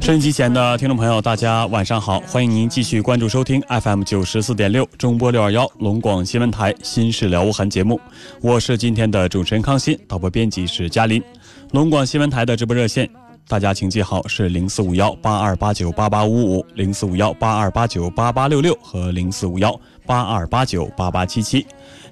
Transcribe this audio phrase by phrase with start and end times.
[0.00, 8.00] 收音机前的听众朋友，大家晚上好，欢迎您继续关注收听 FM 九十四点六中波六二幺龙广新闻台《新事了无痕》节目，
[8.40, 11.22] 我是今天的主持人康欣，导播编辑是嘉林。
[11.70, 13.08] 龙广新闻台的直播热线，
[13.46, 21.64] 大家请记好是零四五幺八二八九八八五五、零四五幺八二八九八八六六和零四五幺八二八九八八七七。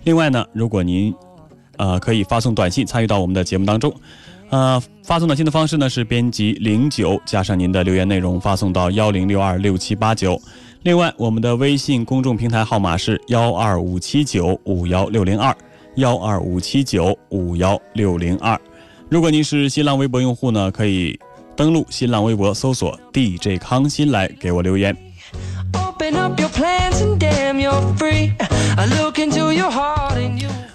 [0.04, 1.12] 另外呢，如果您
[1.80, 3.90] 呃可以发送短信参与到我们的节目当中。
[4.50, 10.40] 呃，发送短信的方式呢是编辑零九加上您的留言内容发送到幺零六二六七八九。
[10.82, 15.56] 另外，我们的微信公众平台号码是幺二五七九五幺六零二
[15.96, 18.60] 幺二五七九五幺六零二。
[19.08, 21.18] 如果您是新浪微博用户呢，可以
[21.56, 24.96] 登录新浪微博搜索 DJ 康欣来给我留言。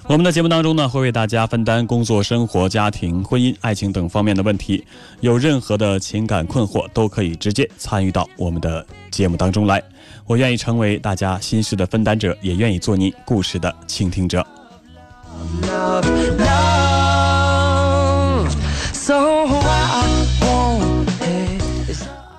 [0.07, 4.85] 我们的节目当中呢，会为大家分担工作、生活、家庭、婚姻、爱情等方面的问题。
[5.19, 9.81] 有任何的情感困惑，都可以直接参与到我们的节目当中来。
[10.27, 14.45] 我愿意成为大家心事的分担者，也愿意做你故事的倾听者。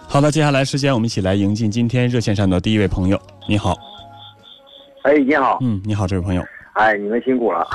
[0.07, 3.21] 好的，接下来时间我们一起来迎进今天热线上的第一位朋友。
[3.49, 3.77] 你好，
[5.03, 6.45] 哎，你好，嗯，你好，这位朋友。
[6.77, 7.67] 哎，你们辛苦了，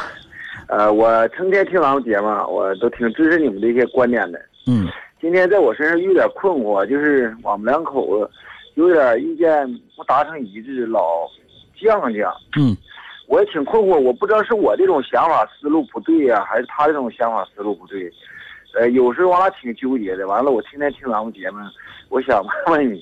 [0.67, 4.39] 呃，我成天听咱们节目，我都挺支持你们的一些观点的。
[4.67, 4.88] 嗯，
[5.19, 8.29] 今天在我身上有点困惑，就是我们两口子
[8.75, 11.28] 有点意见不达成一致，老
[11.79, 12.31] 犟犟。
[12.59, 12.78] 嗯，
[13.28, 18.07] 我也挺困惑，我不知道是我这种想法思路不对呀，还是他这种想法思路不对。
[18.79, 20.28] 呃，有时候我俩挺纠结的。
[20.28, 21.57] 完了，我天天听咱们节目，
[22.09, 23.01] 我想问问你，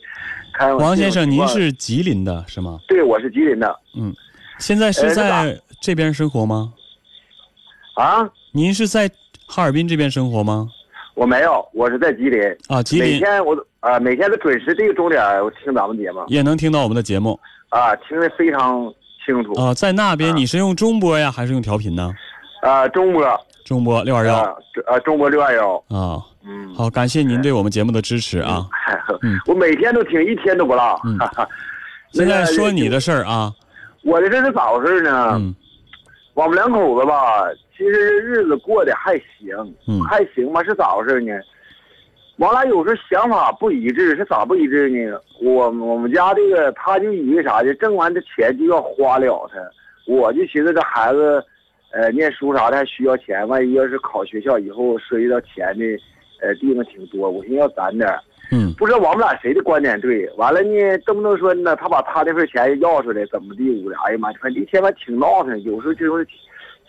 [0.53, 2.79] 看王先生，您是吉林的是吗？
[2.87, 3.77] 对，我是吉林的。
[3.97, 4.13] 嗯，
[4.59, 5.59] 现在是在。
[5.81, 6.73] 这边生活吗？
[7.95, 9.09] 啊，您是在
[9.47, 10.69] 哈尔滨这边生活吗？
[11.15, 12.81] 我没有，我是在吉林啊。
[12.81, 17.37] 吉林每天我啊，每天都准时这个钟点我听咱们节目，也能听到我们的节目
[17.69, 18.93] 啊，听得非常
[19.25, 19.73] 清楚啊。
[19.73, 22.13] 在那边你是用中波呀，还是用调频呢？
[22.61, 24.35] 啊，中波，中波六二幺
[24.87, 26.23] 啊，中波六二幺啊。
[26.45, 28.65] 嗯，好，感谢您对我们节目的支持啊。
[29.23, 31.01] 嗯，我每天都听，一天都不落。
[31.05, 31.17] 嗯，
[32.13, 33.53] 现在说你的事儿啊。
[34.03, 35.31] 我的这是咋回事呢？
[35.33, 35.53] 嗯。
[36.39, 39.53] 我们两口子吧，其实日子过得还行，
[39.89, 40.63] 嗯，还行吧？
[40.63, 41.33] 是咋回事呢？
[42.37, 45.19] 我俩有时候想法不一致，是咋不一致呢？
[45.41, 47.73] 我我们家这个，他就以为啥呢？
[47.73, 49.59] 挣完这钱就要花了他，
[50.07, 51.43] 我就寻思这孩子，
[51.91, 55.83] 呃，念书啥的还需要钱，万一要是考学校以后涉及到钱的，
[56.39, 58.09] 呃，地方挺多，我寻思要攒点。
[58.51, 60.27] 嗯，不知道我们俩谁的观点对？
[60.37, 63.69] 完了呢，动不动说呢，他把他那份钱要出来，怎么地？
[63.83, 65.61] 我俩，哎呀妈，反正一天吧挺闹腾。
[65.63, 66.27] 有时候就是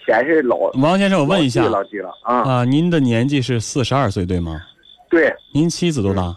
[0.07, 1.87] 钱是老王先生，我问一下，老了
[2.23, 4.61] 啊啊，您的年纪是四十二岁对吗？
[5.11, 5.31] 对。
[5.53, 6.35] 您妻子多大？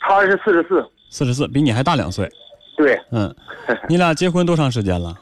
[0.00, 0.84] 她是四十四。
[1.10, 2.28] 四十四，比你还大两岁。
[2.76, 2.98] 对。
[3.10, 3.34] 嗯，
[3.88, 5.18] 你俩结婚多长时间了？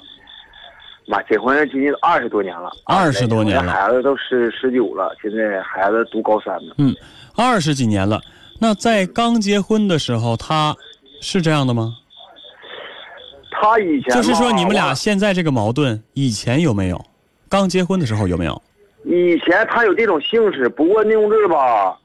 [1.07, 2.71] 妈，结婚今年二十多年了。
[2.85, 3.73] 二十多年了。
[3.73, 6.75] 孩子都十十九了，现在孩子读高三呢。
[6.79, 6.95] 嗯，
[7.35, 8.21] 二十几年了。
[8.63, 10.77] 那在刚结婚的时候，他
[11.23, 11.95] 是这样的吗？
[13.51, 17.03] 他以前就是说，你们俩现在这个矛盾，以前有没有？
[17.49, 18.63] 刚结婚的时候有没有？
[19.05, 21.99] 以前他有这种性质，不过那种事吧，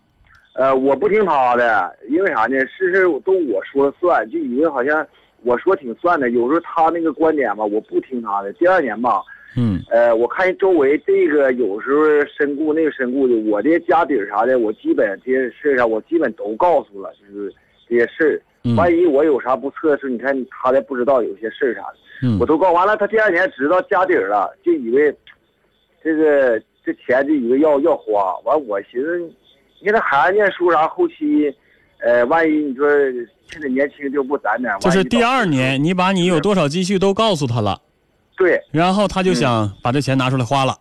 [0.54, 2.58] 呃，我不听他的，因为啥呢？
[2.62, 5.06] 事事都我说了算，就以为好像
[5.44, 6.30] 我说挺算的。
[6.30, 8.54] 有时候他那个观点吧，我不听他的。
[8.54, 9.22] 第二年吧，
[9.56, 12.04] 嗯呃，我看人周围这个有时候
[12.38, 17.54] 身故那个身故的，我的家底儿啥的，我基本这些事儿啥，我基本都告诉了，就是
[17.88, 18.42] 这些事儿。
[18.68, 22.98] 嗯万一我有啥不测试，你看他还不知道有些事儿啥的，嗯我都告完了。
[22.98, 25.16] 他第二年知道家底儿了，就以为
[26.04, 28.36] 这个这钱就以为要要花。
[28.44, 29.20] 完我寻思，
[29.80, 31.54] 你看他孩子念书啥，后期，
[32.00, 32.90] 呃，万一你说
[33.52, 37.80] 现在年轻就不攒点儿，就是第二年，你把你有多少积蓄都告诉他了，
[38.38, 38.62] 对。
[38.72, 40.76] 然后他就想把这钱拿出来花了。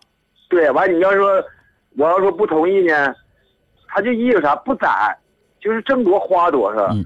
[0.49, 1.43] 对，完你要说
[1.97, 3.13] 我要说不同意呢，
[3.87, 5.15] 他就意思啥不攒，
[5.59, 6.89] 就是挣多花多是吧？
[6.91, 7.05] 嗯。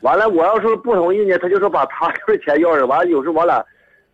[0.00, 3.62] 完了，我要说不同意呢，他就说把他这钱要着，完了有时候我俩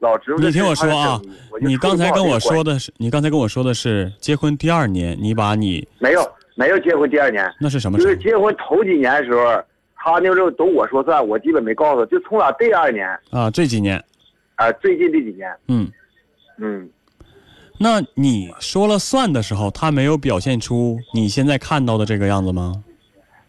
[0.00, 1.20] 老知道你听我说啊
[1.60, 9.62] 你刚才跟我说的的是，你刚才跟我说的是结婚第二年，你把你没有没有结婚第二年，那是什么就是结婚头几年的时候，
[9.94, 13.08] 他那时候都我说算，我基本没告诉他，就从俩第二年。
[13.30, 13.48] 啊？
[13.50, 14.02] 这几年，
[14.56, 15.86] 啊、最近这几年，嗯，
[16.58, 16.88] 嗯，
[17.78, 22.82] 那你说了算的时候，他没有表现出你现在看到的这个样子吗？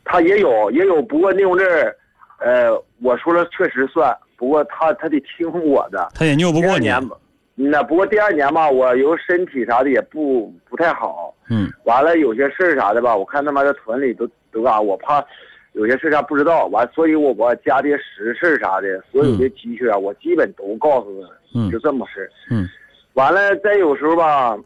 [0.04, 1.96] 他也有也有，不过那种事儿，
[2.40, 6.10] 呃，我说了确实算，不过他他得听我的。
[6.14, 6.90] 他也拗不过你，
[7.56, 15.26] 那不过第二年吧，我有身体啥的也不不太好，嗯完了有些事儿啥的吧，我看他妈的屯里都都干啥，我怕
[15.78, 22.68] 有些事儿啥不知道，完，所以我我家这些实事儿啥的，所有的积蓄啊，我基本都告诉他，嗯就这么事儿嗯
[23.14, 24.58] 完了，再有时候吧，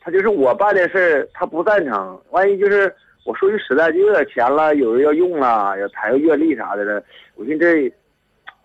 [0.00, 2.94] 他就是我办的事儿，他不赞成，万一就是
[3.24, 7.02] 我说句实在，就有点钱了，有人要用了，要抬个月历啥的了，
[7.34, 7.74] 我寻思这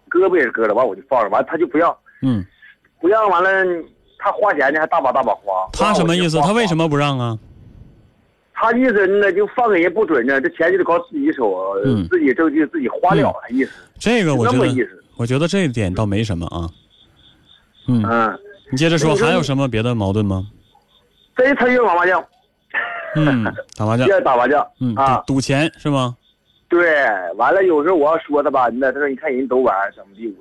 [0.09, 1.97] 胳膊也是割了，完我就放着，完他就不要。
[2.21, 2.45] 嗯，
[2.99, 3.49] 不让完了，
[4.17, 5.67] 他花钱呢还大把大把花。
[5.73, 6.39] 他什么意思？
[6.41, 6.75] 他为什？
[6.75, 7.37] 么不让啊？
[8.53, 13.33] 他意思那就放给人不准呢，这钱就得靠自己手，嗯自己挣就自己花了。
[13.41, 14.87] 他意思，这个我觉得。
[15.15, 16.67] 我觉得这一点倒没什么啊。
[17.87, 18.39] 嗯，嗯，
[18.71, 20.47] 你接着说，还有什么别的矛盾吗？
[21.35, 22.25] 这他愿 打麻将，
[23.15, 23.43] 嗯，
[23.77, 26.17] 打麻将，愿打麻将嗯，啊，赌赌钱是吗？
[26.67, 26.95] 对。
[27.35, 30.35] 完了有时候我要说他吧，那他说你看人都玩怎么地的，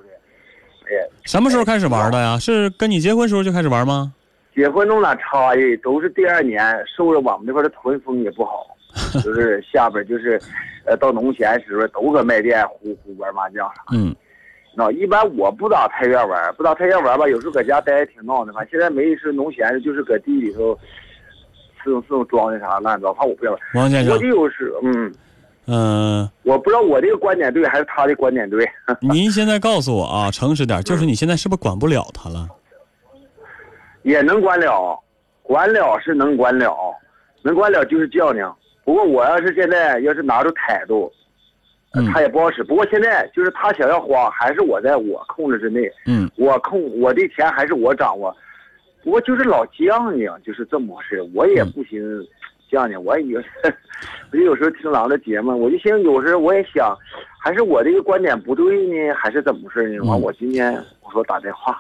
[0.87, 2.39] 哎，什么时候开始玩的呀？
[2.41, 4.15] 是跟你结婚时候就开始玩吗？
[4.55, 6.63] 结婚弄俩差异，都是第二年，
[6.97, 8.67] 受着我们这块的屯风也不好，
[9.23, 10.41] 就是下边就是，
[10.85, 13.83] 呃，到农闲时候都搁卖店呼呼玩麻将啥。
[13.93, 14.15] 嗯
[14.75, 18.55] 那一般我不咋太愿玩，不咋太愿玩吧，有时候搁家待着挺闹的。
[18.55, 20.73] 反正现在没事农闲，就是搁地里头
[21.85, 23.61] 伺候伺候庄稼啥乱糟，反正我不愿玩。
[23.75, 25.15] 王先生我就，有时，嗯，
[25.67, 28.67] 嗯、我不知道我这个观点对还是他的观点对。
[29.03, 32.49] 您现在告诉我啊，诚实点，就是你现在是不是管不了他了？
[34.03, 34.99] 也能管了，
[35.43, 36.75] 管了是能管了，
[37.43, 38.55] 能管了就是犟呢。
[38.85, 41.13] 不过我要是现在要是拿出态度，
[42.13, 42.65] 他也不好使。
[42.65, 48.37] 不过现在就是他想要花，还是我在我控制之内，嗯我控我的钱还是我掌握。
[49.05, 51.23] 不过就是老犟呢，就是这么回事。
[51.35, 52.27] 我也不寻思
[52.71, 53.37] 犟呢，我也
[54.33, 56.97] 我就 有时候听狼的节目，我就寻思有时候我也想，
[57.39, 60.05] 还是我这个观点不对呢，还是怎么回事呢？
[60.05, 60.73] 完，嗯我今天
[61.03, 61.79] 我说打电话。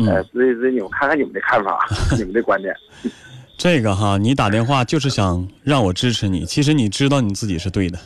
[0.00, 1.86] 嗯呃，所以所以你们看看你们的看法，
[2.16, 2.74] 你们的观点。
[3.56, 7.98] 这个哈，你打电话就是想让我支持你，其实你知道你自己是对的。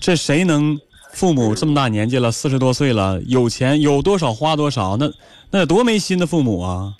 [0.00, 0.78] 这谁能？
[1.12, 5.08] 父母这么大年纪了，四十多岁了，有钱有多少花多少，那
[5.52, 6.92] 那得多没心的父母啊！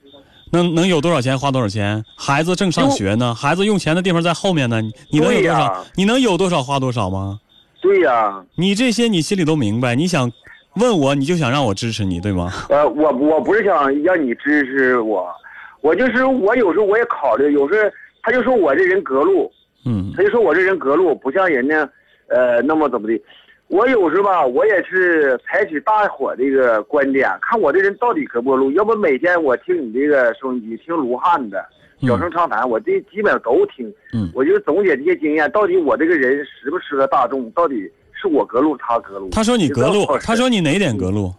[0.52, 2.04] 能能有多少钱花多少钱？
[2.14, 5.84] 孩子正上学呢，孩子用钱的地方在后面呢，你你能有多少？
[5.96, 7.40] 你能有多少花多少吗？
[7.82, 10.30] 对呀、你这些你心里都明白，你想
[10.76, 12.50] 问我，你就想让我支持你，对吗？
[12.68, 15.32] 呃，我我不是想让你支持我，
[15.80, 17.90] 我就是我有时候我也考虑，有时候
[18.22, 19.50] 他就说我这人格路，
[19.86, 21.88] 嗯他就说我这人格路，不像人家，
[22.28, 23.20] 呃，那么怎么的。
[23.68, 28.70] 我有时候吧，我也是采取大伙这个观点，看我这人到底隔不隔路。
[28.72, 31.64] 要不每天我听你这个收音机，听卢汉的
[32.02, 33.90] 小声畅谈，我这基本上都听。
[34.12, 37.50] 嗯我就总结这些经验，到底我这个人适不适合大众？
[37.52, 37.90] 到底
[38.24, 39.28] 是我隔路，他隔路？
[39.30, 41.30] 他说你隔路他说你哪点隔路？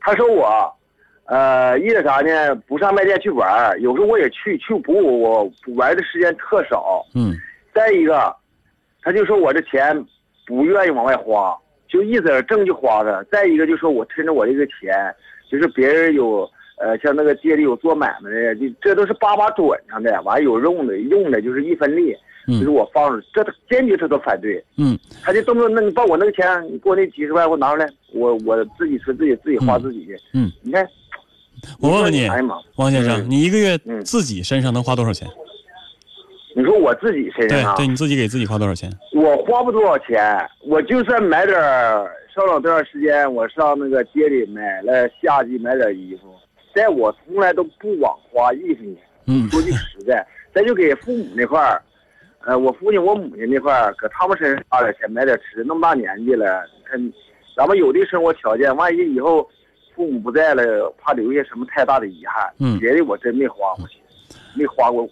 [0.00, 0.72] 他说我，
[1.24, 2.54] 呃，意思啥呢？
[2.68, 7.04] 不上卖店去玩儿，有时候我也去，去不过我玩的时间特少。
[7.14, 7.34] 嗯
[7.74, 8.34] 再一个，
[9.02, 10.04] 他就说我这钱
[10.46, 11.56] 不愿意往外花，
[11.88, 13.24] 就一子挣就花着。
[13.32, 15.14] 再一个就说我趁着我这个钱，
[15.50, 22.14] 就是别人有呃像那个街里有做买卖的，就这都是八把准上的，完有用的用的就是一分利，
[22.46, 24.62] 就是嗯我放着，这他坚决他都反对。
[24.76, 30.18] 嗯他就动不动，那你把我那个钱，你给我那几十万给我拿出来，我我自己吃自己自己花自己去。
[30.34, 30.86] 嗯，你看，
[31.80, 35.28] 我问问你哎呀妈，王先生，嗯你一个月嗯自己身上能花多少钱？
[36.54, 38.90] 你说我自己身上啊，对对，你自己给自己花多少钱？
[39.14, 46.34] 我花不多少钱，我就算买点儿，上了这段时间，我上那个街里买了夏季买点衣服，
[46.74, 48.96] 但我从来都不枉花一分钱。
[49.28, 51.80] 嗯说句实在，咱就给父母那块儿，
[52.44, 57.12] 呃，我父亲我母亲那块儿，搁他们身上花点钱买点吃，那么大年纪了，你看，
[57.56, 59.48] 咱们有的生活条件，万一以后
[59.94, 62.52] 父母不在了，怕留下什么太大的遗憾。
[62.58, 63.98] 嗯别的我真没花过钱，
[64.54, 65.08] 没花过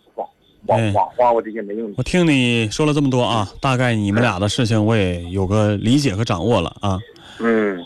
[0.67, 6.99] 枉哎枉枉花过这些没用的我听你说了这么多啊，大概你们俩的事情我也有个理解和掌握了啊。
[7.39, 7.79] 嗯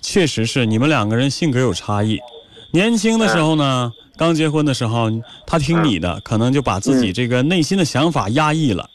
[0.00, 2.18] 确实是你们两个人性格有差异。
[2.72, 5.10] 年轻的时候呢，刚结婚的时候，
[5.46, 8.88] 他听你的，可能就把自己这个内心的想法压抑了。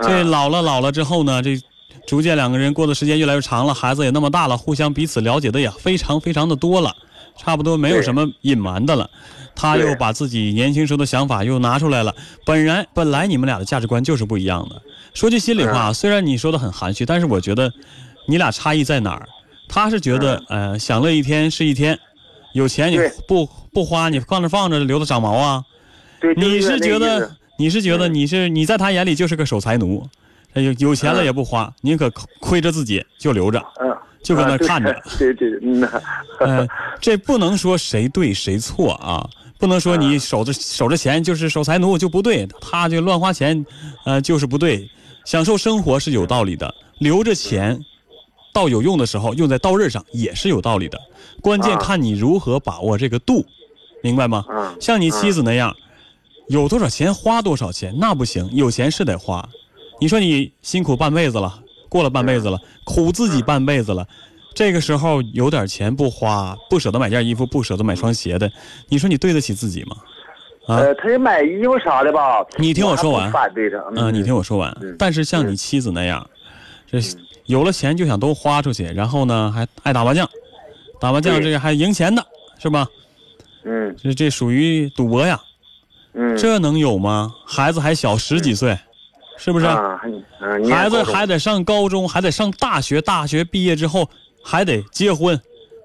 [0.00, 1.60] 这嗯老了老了之后呢，这
[2.06, 6.94] 逐渐两个人过的时间越来越长了，孩子也那么大了，互相彼此了解的也非常非常的多了，
[7.38, 9.08] 差不多没有什么隐瞒的了。
[9.56, 12.12] 他又把自己年轻时候的想法又拿出来了。
[12.44, 14.82] 本来本来你们俩的价值观就是不一样的。
[15.14, 17.72] 说句心里话，虽然你说的很含蓄，但是我觉得
[18.26, 19.28] 你俩差异在哪儿？
[19.68, 21.98] 他是觉得呃享乐一天是一天，
[22.54, 25.62] 有钱你不不花，你放着放着留着长毛啊。
[26.20, 30.02] 对，你是觉得你是觉得你是你在他眼里就是个守财奴，
[30.54, 33.62] 哎有有钱了也不花，宁可亏着自己就留着。
[33.80, 36.02] 嗯，就搁那看着 对对，嗯呐，
[36.40, 36.66] 呃，
[37.00, 43.66] 这不能说谁对谁错啊，不能说你守着守着钱就是守财奴就不对，他就乱花钱，
[44.06, 44.88] 呃，就是不对。
[45.24, 47.78] 享受生活是有道理的，留着钱
[48.54, 50.98] 到有用的时候用在刀刃上也是有道理的，
[51.42, 51.78] 关键啊。
[51.78, 53.44] 看你如何把握这个度，
[54.02, 54.44] 明白吗？
[54.48, 55.74] 嗯像你妻子那样，
[56.48, 59.46] 有多少钱花多少钱，那不行，有钱是得花。
[60.00, 64.06] 你说你辛苦半辈子了，过了半辈子了，苦自己半辈子了，
[64.54, 68.50] 这个时候有点钱不花，不舍得买件衣服，不舍得买双鞋的，
[68.88, 69.96] 你说你对得起自己吗？
[70.66, 70.76] 啊？
[70.78, 73.30] 呃，他就买衣服啥的吧，你听我说完。
[73.30, 74.74] 反对他，嗯、你听我说完。
[74.80, 74.94] 嗯。
[74.98, 76.26] 但是像你妻子那样，
[76.86, 76.98] 这
[77.46, 80.28] 有了钱就想都花出去，然后呢还爱打麻将，
[81.00, 82.24] 打麻将这个还赢钱的，
[82.58, 82.86] 是吧？
[83.64, 85.40] 嗯这这属于赌博呀，
[86.12, 87.34] 嗯，这能有吗？
[87.46, 88.78] 孩子还小十几岁，
[89.38, 89.66] 是不是？
[89.66, 90.00] 啊，
[90.40, 94.08] 嗯，孩子还得上高中，还得上大学，大学毕业之后
[94.42, 95.40] 还得结婚，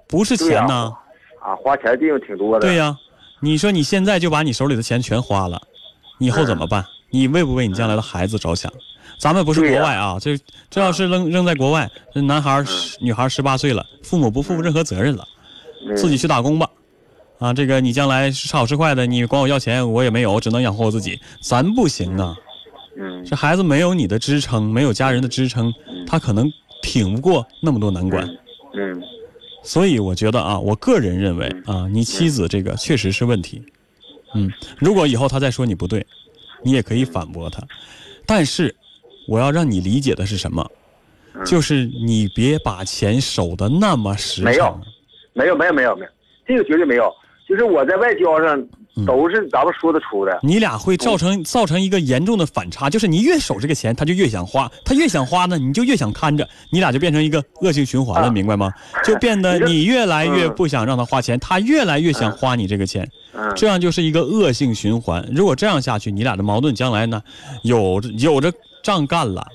[0.08, 0.94] 不是钱呐？
[1.42, 2.98] 啊，花钱的地方挺多的，对呀、
[3.40, 5.62] 你说你现在就把你手里的钱全花了，
[6.18, 6.86] 以后怎么办？
[7.12, 8.72] 你为不为你将来的孩子着想？
[9.20, 12.66] 咱们不是国外啊，这这要是扔扔在国外，这男孩儿、
[13.02, 15.28] 女孩十八岁了，父母不负任何责任了，
[15.86, 16.68] 嗯自己去打工吧。
[17.38, 22.36] 啊，这个你将来是好是坏的，你管我要钱，我也没有，只能养活我自己，咱不行啊。
[22.98, 23.24] 嗯。
[23.26, 25.74] 这孩子没有你的支撑，没有家人的支撑，
[26.08, 26.50] 他可能
[26.82, 28.26] 挺不过那么多难关。
[28.74, 29.02] 嗯。
[29.64, 33.62] 所以我觉得啊，我个人认为啊，你妻子这个确实是问题。
[34.34, 36.06] 嗯，如果以后他再说你不对，
[36.64, 37.62] 你也可以反驳他。
[38.26, 38.76] 但是，
[39.30, 40.66] 我要让你理解的是什么？
[41.46, 44.78] 就是你别把钱守的那么实没有。
[45.34, 46.12] 没有没有没有没有，
[46.48, 47.14] 这个绝对没有，
[47.48, 48.60] 就是我在外交上
[48.98, 49.06] 嗯。
[49.06, 58.32] 都是咱们说得出的，你俩会造成造成一个严重的反差，就是你越守这个钱，他就越想花，他越想花呢，你就越想看着，你俩就变成一个恶性循环了，啊。
[58.32, 58.74] 明白吗？
[59.06, 60.56] 就变得你越来越嗯。
[60.56, 63.50] 不想让他花钱，他越来越想花你这个钱，嗯。
[63.56, 65.26] 这样就是一个恶性循环。
[65.34, 67.22] 如果这样下去，你俩的矛盾将来呢，
[67.62, 68.52] 有着有着
[68.84, 69.46] 仗干了。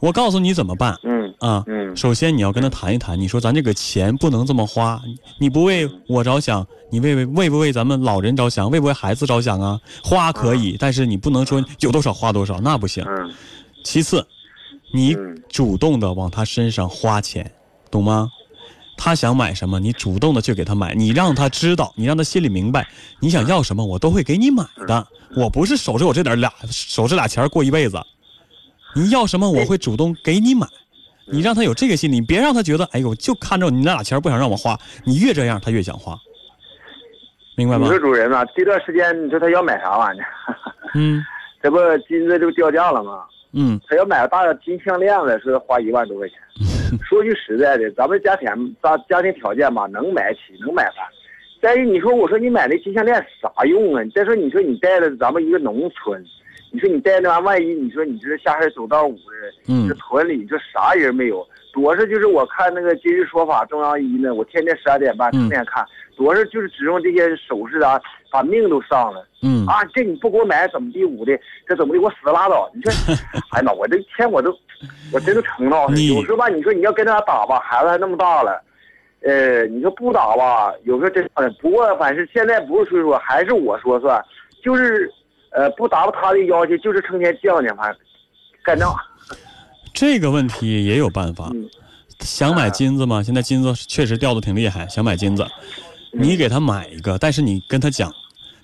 [0.00, 1.64] 我告诉你怎么办嗯啊？
[1.66, 9.80] 嗯首先你要跟他谈一谈，你说咱这个钱不能这么花，你你不为我着想，你为为为不为咱们老人着想，为不为孩子着想啊？
[10.02, 13.04] 花可以，但是你不能说有多少花多少，那不行。
[13.08, 13.34] 嗯
[13.82, 14.24] 其次，
[14.92, 17.50] 你嗯主动的往他身上花钱，
[17.90, 18.30] 懂吗？
[18.96, 22.86] 他想买什么，你主动的去给他买，你让他知道，你让他心里明白，
[23.20, 25.06] 你想要什么，我都会给你买的。
[25.36, 28.00] 我不是守着我这点俩守着俩钱儿过一辈子，
[28.94, 30.66] 你要什么我会主动给你买。
[31.30, 36.16] 你让他有这个心理，你别让他觉得，哎呦，就看着你那俩钱不想让我花，你越这样他越想花，
[37.54, 37.98] 明白吗你说？
[37.98, 40.26] 主人呐，这段时间你说他要买啥玩意儿？
[40.94, 41.22] 嗯
[41.62, 41.76] 这不
[42.08, 43.24] 金子就掉价了吗？
[43.52, 46.38] 嗯他要买个大金项链子，说花一万多块钱。
[47.06, 48.48] 说句实在的，咱们家庭
[48.82, 50.96] 家家庭条件吧，能买起，能买翻。
[51.60, 54.02] 再一，你说我说你买那金项链啥用啊？
[54.14, 56.24] 再说你说你带了咱们一个农村，
[56.70, 61.46] 你说你带那玩意，万一你说你这下海走道五的，嗯这屯里你说啥人没有？
[61.72, 65.84] 多是就是我看那个《今日说法》中央一呢，我天天十二点半嗯天天看，
[66.16, 69.24] 多是就是指用这些首饰啊，把命都上了。
[69.42, 72.68] 嗯啊，这你不给我买怎么地五的，这怎么的，我死拉倒。
[72.74, 72.90] 你说，
[73.52, 74.50] 哎呀妈，我这一天我都，
[75.12, 78.60] 我真的成闹有时候吧，你说你要跟他打吧，孩子还那么大了，
[79.22, 84.20] 呃，你说不打吧，有时候真，呃不过反正现在不是说说，还是我说算，
[84.64, 85.08] 就是
[85.50, 87.98] 呃，不达到他的要求，就是成天犟犟，反正
[88.64, 88.94] 干仗。
[89.94, 91.50] 这个问题也有办法。
[91.52, 91.68] 嗯
[92.20, 93.22] 想买金子吗？
[93.22, 95.46] 现在金子确实掉的挺厉害，想买金子，
[96.12, 98.12] 你给他买一个，但是你跟他讲，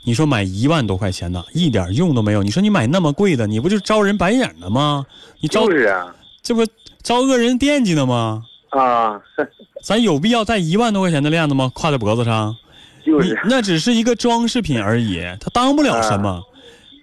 [0.04, 2.42] 你说买一万多块钱的，一点用都没有。
[2.42, 5.06] 你说你买那么贵的，你不就招人白眼了吗？
[5.38, 6.12] 你招就是啊，
[6.42, 6.66] 这不
[7.04, 8.42] 招恶人惦记呢吗？
[8.70, 9.22] 啊，
[9.84, 11.70] 咱有必要带一万多块钱的链子吗？
[11.76, 12.56] 挎在脖子上？
[13.06, 16.42] 就是，那只是一个装饰品而已，它当不了什么。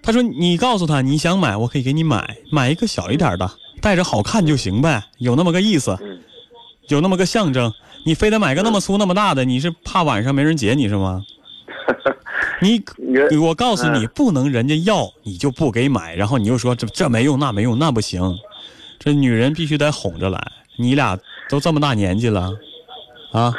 [0.02, 6.18] 他说：“你告诉他你想买，我可以给你买，买一个小一点的，戴着好看就行呗，有那么个意思，嗯
[6.88, 7.72] 有那么个象征。
[8.04, 11.22] 你非得买个那么粗那么大的，你是怕晚上没人接你是吗？
[12.60, 12.82] 你
[13.30, 18.20] 你我告诉你，嗯不能人家要你就不给买，然后你又说这这没用那没用那不行，
[18.98, 20.40] 这女人必须得哄着来。
[20.76, 21.16] 你俩
[21.48, 22.50] 都这么大年纪了，
[23.30, 23.54] 啊，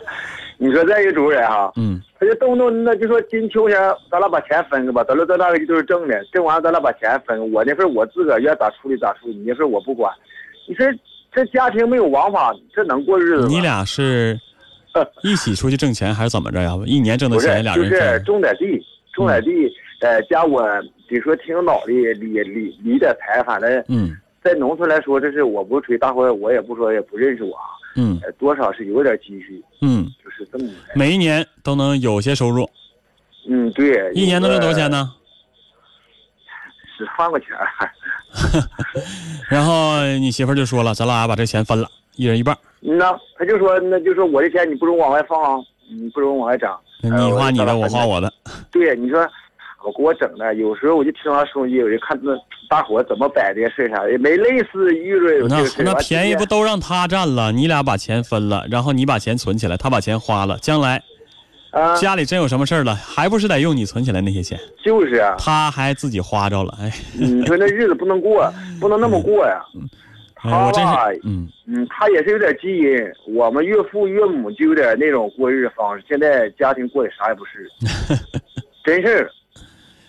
[0.58, 3.78] 你说这一个主任哈，嗯，他就动不动那就说金秋天
[4.10, 10.12] 咱俩把钱分个吧，得了咱那个都是挣的，挣完了咱俩把钱分，我那份我自个儿愿咋处理咋处理，你那份我不管。
[10.68, 10.86] 你说
[11.32, 13.48] 这家庭没有王法，这能过日子吗？
[13.48, 14.38] 你俩是
[15.22, 16.72] 一起出去挣钱还是怎么着呀？
[16.84, 18.20] 一年挣的钱俩就是？
[18.24, 18.84] 种点地，
[19.14, 19.50] 种点地，
[20.00, 20.66] 呃，加我
[21.08, 27.62] 得说挺有脑力，理理理点财，反正嗯在农村来说，这是我不吹，大伙我也不说也不认识我啊，
[27.96, 30.70] 嗯呃多少是有点积蓄，嗯，就是这么。
[30.94, 32.68] 每一年都能有些收入，
[33.48, 34.90] 嗯，对，一年能挣多少钱？
[34.90, 35.12] 呢？
[36.96, 37.48] 十万块钱。
[39.48, 46.78] 然后你媳妇就说了，咱俩把这钱分了，一人一半儿，嗯呐，他就说，那就说我的钱你不准往外放啊，你不准往外涨。
[47.00, 48.04] 你呃花你的，我花。
[48.04, 48.32] 我的。
[48.70, 49.26] 对，你说
[49.84, 52.32] 我给我整的，有时候我就听他收音机，我就看那
[52.68, 55.84] 大伙怎么摆这些事儿啥的，也没类似议论这那个事儿。
[55.84, 57.52] 那完便宜不都让他占了？
[57.52, 61.02] 你俩把钱分了，然后你把钱存起来，他把钱花了，将来
[61.70, 64.58] 啊，家里真有什么事儿了，还不是得用你存起来那些钱？
[64.84, 69.62] 就是啊，他还自己花着了，哎，你说那日子不能过，不能那么过呀。
[70.42, 72.96] 哎我真他吧是，嗯，嗯，他也是有点基因，
[73.34, 77.68] 我们岳父岳母就有点那种过日子方式，现在家庭过得啥也不是，
[78.84, 79.30] 真事儿。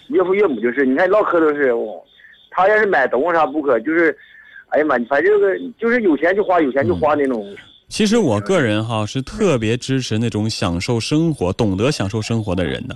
[0.10, 2.04] 岳父岳母就是，你看唠嗑都是，我
[2.52, 4.16] 他要是买东西啥不可，就是，
[4.70, 7.46] 哎呀妈，反正个就是有钱就花，有钱就花那种。
[7.88, 12.96] 其实我个人哈是特别支持那种享受生活、懂得享受生活的人的。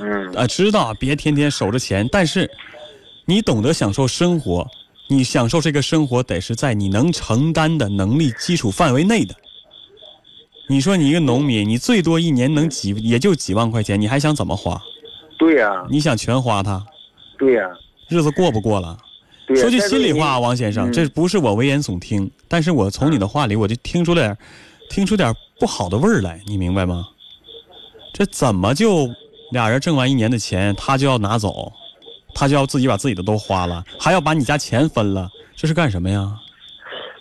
[0.00, 2.50] 嗯啊，知道别天天守着钱，但是
[3.26, 4.66] 你懂得享受生活，
[5.08, 9.34] 你享受这个生活得是在你能承担的能力基础范围内的。
[10.68, 14.80] 你说你一个农民，你最多一年能几也就几万块钱，你还想怎么花？
[15.42, 16.80] 对呀、你想全花他，
[17.36, 17.68] 对呀、
[18.08, 18.96] 日子过不过了？
[19.56, 24.38] 说句心里话，王先生，嗯这不是我危言耸听，但是我从你的话里我就听出点，
[24.88, 27.04] 听出点不好的味儿来，你明白吗？
[28.14, 29.08] 这怎么就
[29.50, 31.72] 俩人挣完一年的钱，他就要拿走，
[32.36, 36.32] 他就要自己把自己的都花了，还要把你家钱分了，这是干什么呀？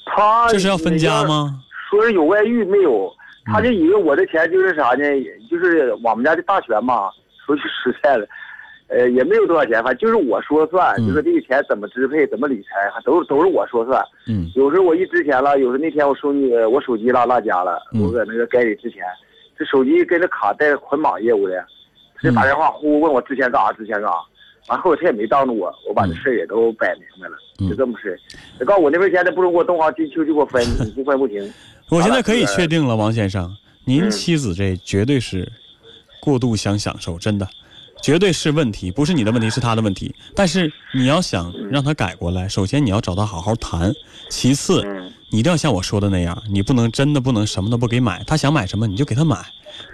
[0.06, 1.24] 他这是要分家？
[1.24, 1.60] 吗？
[1.90, 3.12] 说是有外遇没有？
[3.46, 5.04] 他就以为我的钱就是啥呢？
[5.50, 7.10] 就是我们家的大权嘛。
[7.52, 8.28] 说句实在的，
[8.88, 14.02] 呃，也没有多少钱，反正就是我说了算，嗯就是这个钱怎么支配、怎么理财，还都是都是我说算。
[14.28, 19.04] 嗯有时候我一支钱了，有时候那天我手机我手机落落家了，嗯我搁那个该里之前，
[19.58, 21.66] 这手机跟着卡带捆绑业务的，
[22.16, 24.14] 他就打电话呼问我之前干啥，之前干啥。
[24.70, 28.18] 完后他也没当着我，我把这事儿也都摆明白了，嗯就这么事儿。
[28.60, 31.52] 他告诉我那边钱，他不如给我东华金秋就给我分， 你不分不行。
[31.90, 33.50] 我现在可以确定了，王先生，
[33.86, 35.52] 您嗯妻子这绝对是
[36.22, 37.48] 过度想享受，真的，
[38.02, 40.16] 绝对是问题，不是你的问题，是他的问题。
[40.34, 43.92] 但是你要想让他改过来，首先你要找他好好谈，
[44.30, 49.38] 其次嗯你一定要像我说的那样，你不能真的不能什么都不给买，他想买什么你就给他买，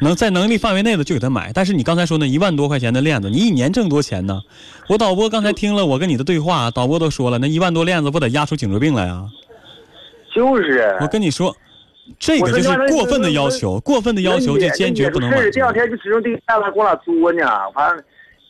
[0.01, 1.53] 能在能力范围内的就给他买。
[1.53, 4.41] 但是你刚才说那一万多块钱的链子，你一年挣多钱呢？
[4.89, 9.29] 我导播刚才听了我跟你的对话，导播都说了，那一万多链子不得压出颈椎病来啊？
[10.33, 10.97] 就是。
[11.01, 11.55] 我跟你说，
[12.19, 15.59] 这个就是过分的要求，过分的要求就坚决不能满足是这。
[15.59, 18.03] 两天就只用这个电话给我俩作呢，反正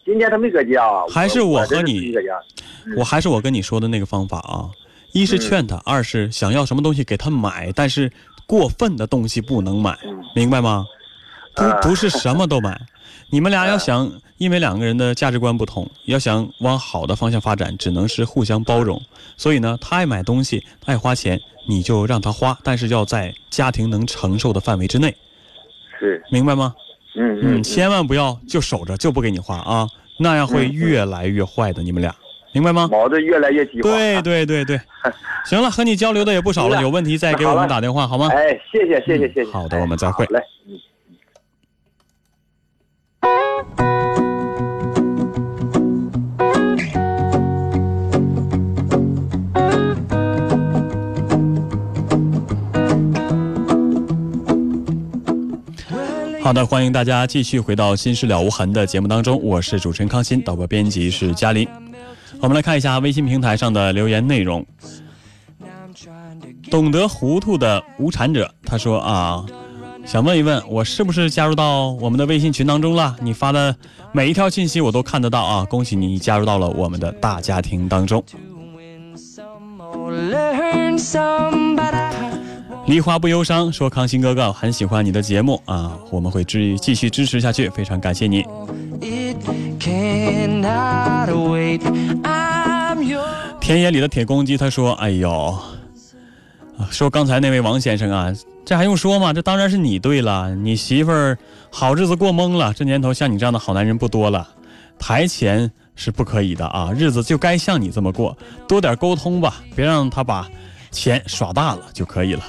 [0.06, 0.88] 今天他没搁家。
[1.10, 2.14] 还是我我和你。
[2.96, 4.70] 我还是我跟你说的那个方法啊，
[5.12, 8.10] 一是劝他，二是想要什么东西给他买，但是
[8.46, 9.98] 过分的东西不能买，
[10.34, 10.86] 明白吗？
[11.54, 12.80] 不啊不是什么都买。
[13.30, 19.02] 你们俩要想，因为两个人的价值观不同，要想往好的方向发展，只能是互相包容。
[19.36, 25.14] 所以呢，他爱买东西，他爱花钱，你就让他花，但是要在家庭能承受的范围之内，
[26.00, 26.74] 是，明白吗？
[27.20, 29.88] 嗯嗯，千万不要就守着就不给你花啊，
[30.20, 32.16] 那样会越来越坏的，你们俩
[32.54, 32.88] 明白吗？
[32.92, 33.90] 矛盾越来越激化。
[33.90, 34.80] 对对对对，
[35.46, 38.30] 行了，和你交流的也不少了，有问题再给我们打电话好吗？
[38.32, 39.52] 哎，谢谢谢谢谢谢。
[39.52, 40.80] 好的哎我们再会来，嗯。
[56.48, 60.42] 好的欢迎大家继续回到心事了无痕的节目当中我是主持人康欣。
[60.42, 61.68] 导播编辑是嘉林。
[62.40, 64.66] 我们来看一下微信平台上的留言内容。
[66.72, 69.46] 懂得糊涂的无产者他说啊
[70.08, 73.14] 想问一问，我是不是加入到我们的微信群当中了？
[73.22, 73.76] 你发的
[74.14, 78.24] 每一条信息我都看得到啊，恭喜你加入到了我们的大家庭当中。
[82.86, 88.46] 梨花不忧伤说：“康欣哥哥很喜欢你的节目啊，我们会继继续支持下去，非常感谢你。”
[93.60, 95.54] 田野里的铁公鸡他说：“哎呦，
[96.92, 98.34] 说刚才那位王先生啊，
[98.66, 99.34] 这还用说吗？
[99.34, 101.38] 这当然是你对了，你媳妇儿
[101.72, 104.48] 好日子过懵了，这年头像你这样的好男人不多了，
[104.98, 108.38] 台前是不可以的啊，日子就该像你这么过，
[108.68, 110.48] 多点沟通吧，别让他把。”
[110.90, 112.44] 钱耍大了就可以了。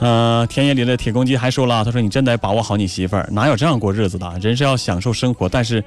[0.00, 4.38] 呃，田野里的铁公鸡还说了，他说你真得把握好你媳妇儿，哪有这样过日子的？
[4.40, 5.84] 人是要享受生活，但是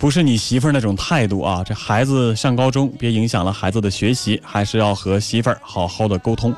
[0.00, 1.62] 不是你媳妇儿那种态度啊？
[1.62, 6.54] 这孩子上高中，别影响了孩子的学习，还是要和媳妇儿好好的沟通。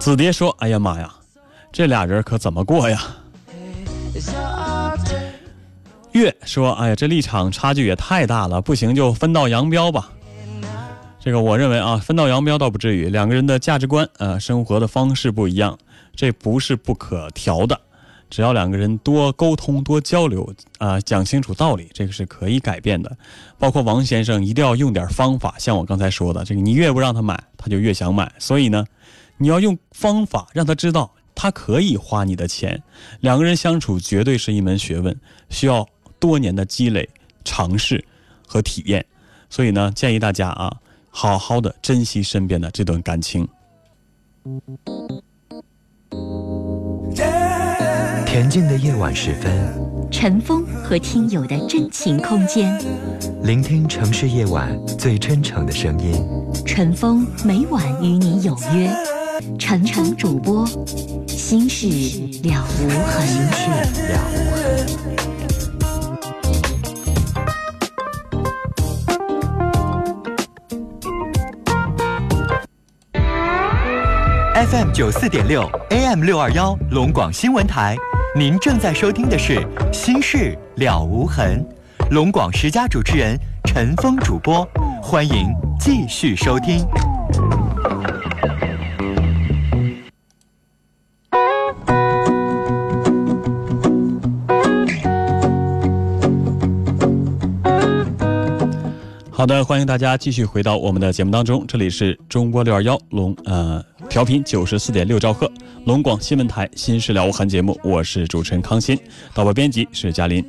[0.00, 1.08] 子蝶说：“哎呀妈呀，
[1.70, 3.00] 这俩人可怎么过呀？”
[6.10, 10.10] 月说：“哎呀，这立场差距也太大了，不行就分道扬镳吧。
[11.20, 15.78] 这个我认为啊，分道扬镳倒不至于，两个人的价值观、呃，生活的方式不一样，
[16.16, 17.80] 这不是不可调的。
[18.30, 23.14] 只要两个人多沟通、多交流，啊，讲清楚道理，这个是可以改变的。
[23.58, 28.32] 包括王先生一定要用点方法，像我刚才说的，这个你越不让他买，他就越想买。
[28.38, 28.86] 所以呢，
[29.36, 32.82] 你要用方法让他知道他可以花你的钱。
[33.20, 35.14] 两个人相处绝对是一门学问，
[35.50, 35.86] 需要。”
[36.20, 37.08] 多年的积累、
[37.46, 38.04] 尝试
[38.46, 39.06] 和体验，
[39.48, 40.76] 所以呢，建议大家啊，
[41.08, 43.48] 好好的珍惜身边的这段感情。
[48.32, 49.50] 恬静的夜晚时分，
[50.08, 52.80] 陈峰和听友的真情空间，
[53.42, 56.14] 聆听城市夜晚最真诚的声音。
[56.64, 58.88] 陈峰每晚与你有约，
[59.58, 60.64] 陈诚主播，
[61.26, 61.88] 心事
[62.48, 63.68] 了无痕，心事
[64.12, 64.86] 了无痕。
[74.68, 77.96] FM 九四点六，AM 六二幺，龙广新闻台。
[78.32, 79.54] 您正在收听的是
[79.92, 81.66] 《心事了无痕》，
[82.12, 84.64] 龙广十佳主持人陈峰主播，
[85.02, 86.86] 欢迎继续收听。
[99.40, 103.82] 好的，欢迎大家继续回到我们的节目当中，这里是中波六二幺龙呃。
[104.06, 105.50] 调频九十四点六兆赫，
[105.86, 108.98] 龙广新闻台《新事了无痕》节目，我是主持人康欣，
[109.32, 110.44] 导播编辑是嘉林。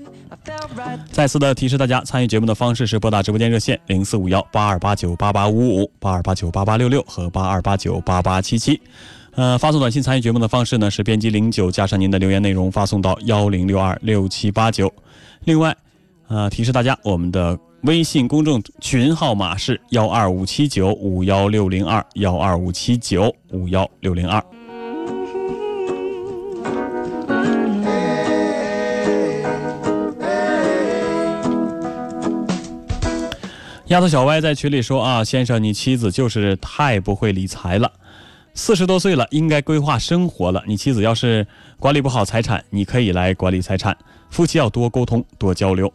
[1.09, 8.77] 再次的提示大家，参与节目的方式是拨打直播间热线零四五幺八二八九八八五五、八二八九八八六六和八二八九八八七七。
[9.35, 14.93] 呃，发送短信参与节目的方式呢是编辑零九加上您的留言内容发送到幺零六二六七八九。
[15.45, 15.73] 另外，
[16.27, 17.57] 呃，提示大家我们的。
[17.83, 24.39] 微信公众群号码是幺二五七九五幺六零二幺二五七九五幺六零二。
[33.87, 37.91] 丫头小歪在群里说啊，先生，你妻子就是太不会理财了，
[38.53, 40.63] 四十多岁了，应该规划生活了。
[40.67, 41.47] 你妻子要是
[41.79, 43.97] 管理不好财产，你可以来管理财产。
[44.29, 45.91] 夫妻要多沟通，多交流。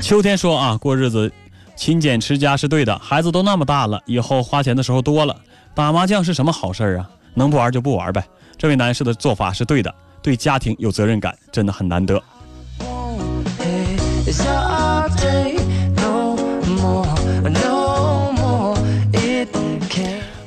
[0.00, 1.30] 秋天说啊，过日子
[1.76, 2.98] 勤俭持家是对的。
[2.98, 5.36] 孩子都那么大了，以后花钱的时候多了。
[5.74, 7.08] 打麻将是什么好事儿啊？
[7.34, 8.24] 能不玩就不玩呗。
[8.56, 12.20] 这位男士的做法是对的，对家庭有责任感，真的很难得。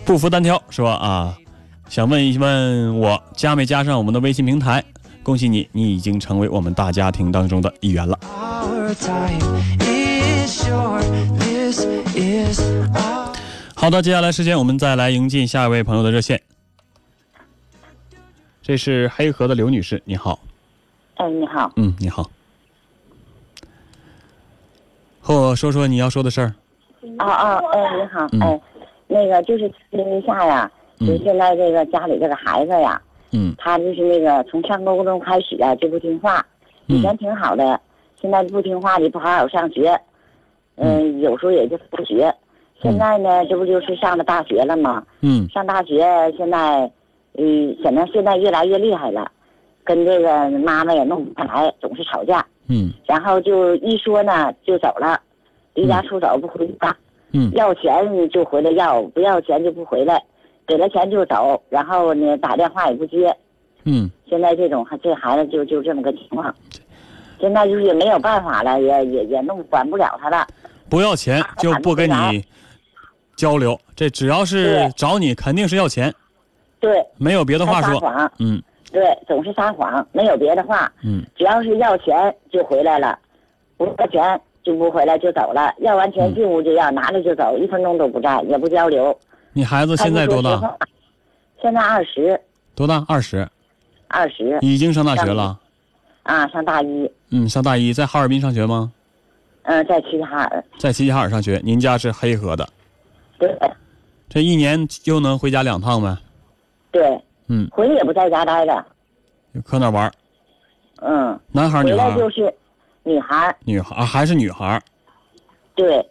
[0.04, 1.38] 不服单挑说啊，
[1.88, 4.84] 想问一问我加没加上我们的微信平台？
[5.24, 8.18] 恭喜你，你已经成为我们大家庭当中的一员了。
[13.76, 16.42] 好的，接下来时间我们再来迎进下一位朋友的热线。
[18.64, 20.40] 这是黑河的刘女士，你好。
[21.16, 21.72] 哎，你好。
[21.76, 22.30] 嗯，你好。
[25.20, 26.54] 和我说说你要说的事儿。
[27.18, 28.60] 啊啊，哎，你好，哎，
[29.08, 33.00] 那个就是咨询一下呀，就现在这个家里这个孩子呀。
[33.32, 36.46] 嗯，他就是那个从上高中开始啊就不听话，
[36.88, 37.80] 以前挺好的，
[38.20, 40.00] 现在不听话的不好好上学，
[40.76, 42.34] 嗯，有时候也就不学。
[42.82, 45.04] 现在呢，这不就是上了大学了吗？
[45.22, 45.48] 嗯。
[45.50, 46.04] 上大学
[46.36, 46.92] 现在，
[47.38, 49.32] 嗯，显得现在越来越厉害了，
[49.84, 52.44] 跟这个妈妈也弄不下来，总是吵架。
[52.68, 52.92] 嗯。
[53.06, 55.22] 然后就一说呢就走了，
[55.76, 56.98] 离家出走不回家，
[57.34, 57.52] 嗯。
[57.54, 60.20] 要钱就回来要，不要钱就不回来，
[60.72, 63.36] 给了钱就走，然后呢打电话也不接。
[63.84, 64.10] 嗯。
[64.26, 66.56] 现在这种这孩子就就这么个情况，
[67.42, 70.48] 现在就是也没有办法了，也也也弄管不了他了。
[70.88, 72.46] 不要钱就不跟你
[73.36, 76.14] 交流，这只要是找你肯定是要钱，
[76.80, 78.00] 对，没有别的话说撒说。
[78.00, 78.64] 谎，嗯。
[78.94, 81.26] 对，总是撒谎，没有别的话，嗯。
[81.36, 83.20] 只要是要钱就回来了，
[83.76, 86.36] 不要钱就不回来就走了，要完钱嗯。
[86.36, 89.14] 进屋就要，拿着就走，一分钟都不在，也不交流。
[89.54, 90.78] 你孩子现在多大？
[91.62, 92.40] 现在二十，
[92.74, 93.04] 多大？
[93.08, 93.48] 二十，
[94.08, 95.60] 二十已经上大学了。
[96.24, 98.92] 啊，上大一，嗯，上大一，在哈尔滨上学吗？
[99.64, 101.60] 嗯，在齐齐哈尔，在齐齐哈尔上学。
[101.64, 102.68] 您家是黑河的，
[103.38, 103.56] 对
[104.30, 106.16] 这一年就能回家两趟呗？
[106.92, 108.86] 对，嗯，回来也不在家待着，
[109.66, 110.12] 搁哪玩儿？
[111.02, 112.10] 嗯，男孩儿、女回孩儿？
[112.12, 112.54] 来就是
[113.04, 114.82] 女孩儿，女孩还是女孩儿？
[115.76, 116.11] 对，嗯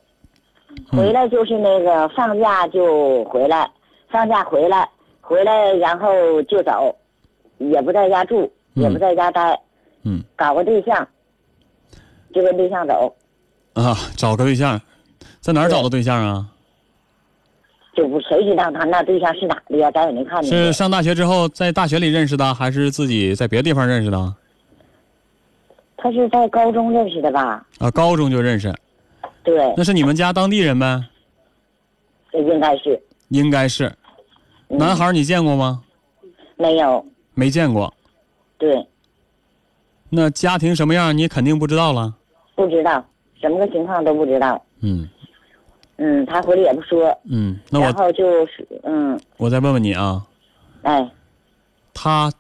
[0.88, 3.68] 回来就是那个放假就回来，
[4.08, 4.88] 放假回来，
[5.20, 6.94] 回来然后就走，
[7.58, 9.58] 也不在家住，嗯也不在家待，
[10.04, 11.06] 嗯搞个对象，
[12.34, 13.14] 就跟对象走，
[13.74, 14.80] 啊，找个对象，
[15.40, 16.46] 在哪儿找的对象啊？
[17.94, 19.90] 就不谁知道他那对象是哪的呀？
[19.90, 20.50] 咱也没看见。
[20.50, 24.34] 是上大学之后在大学里认识的，还是自己在别的地方认识的？
[25.96, 27.62] 他是在高中认识的吧？
[27.78, 28.72] 啊，高中就认识，
[29.42, 31.04] 对，那是你们家当地人呗？
[32.32, 33.02] 应该是。
[33.28, 33.86] 应该是。
[34.68, 35.82] 嗯男孩你见过吗？
[36.56, 37.92] 没有，没见过。
[38.56, 38.86] 对，
[40.08, 42.14] 那家庭什么样你肯定不知道了。
[42.54, 43.04] 不知道
[43.40, 44.62] 什么个情况都不知道。
[44.80, 45.08] 嗯
[45.96, 50.24] 嗯，他回来也不说，嗯，那我然后就是嗯，我再问问你啊，
[50.82, 51.10] 哎，
[51.92, 52.32] 他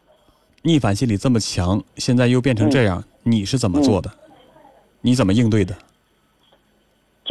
[0.62, 4.10] 逆反心理这么强，现在又变成这样，你是怎么做的？
[5.00, 5.74] 你怎么应对的？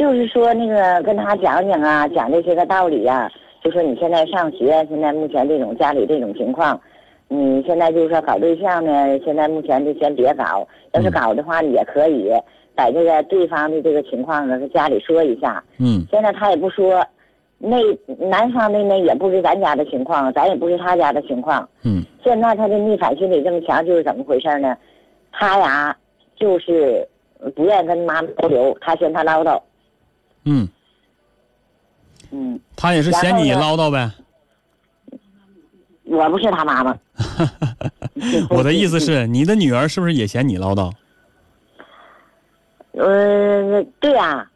[0.00, 3.30] 就是说那个跟他讲讲啊，讲这些个道理呀、
[3.62, 6.80] 就说你现在上学，现在目前这种家里这种情况，
[7.28, 8.90] 你现在就是说搞对象呢，
[9.26, 12.32] 现在目前就先别搞，要是嗯搞的话也可以，
[12.74, 15.62] 在这个对方的这个情况呢，跟家里说一下。
[15.78, 17.06] 嗯现在他也不说，
[17.58, 17.76] 那
[18.16, 21.68] 男方的呢也不是咱家的情况，咱也不是他家的情况。
[21.84, 24.74] 嗯现在他的逆反心理这么强，就是怎么回事呢？
[25.30, 25.94] 他呀，
[26.36, 27.06] 就是
[27.54, 29.60] 不愿意跟妈妈交流，他嫌他唠叨。
[30.52, 30.68] 嗯，
[32.32, 34.10] 嗯，他也是嫌你唠叨呗。
[36.04, 36.96] 我不是他妈妈。
[38.50, 40.92] 我的意思是，你的女儿是不是也嫌你唠叨？
[42.92, 44.50] 呃，对呀、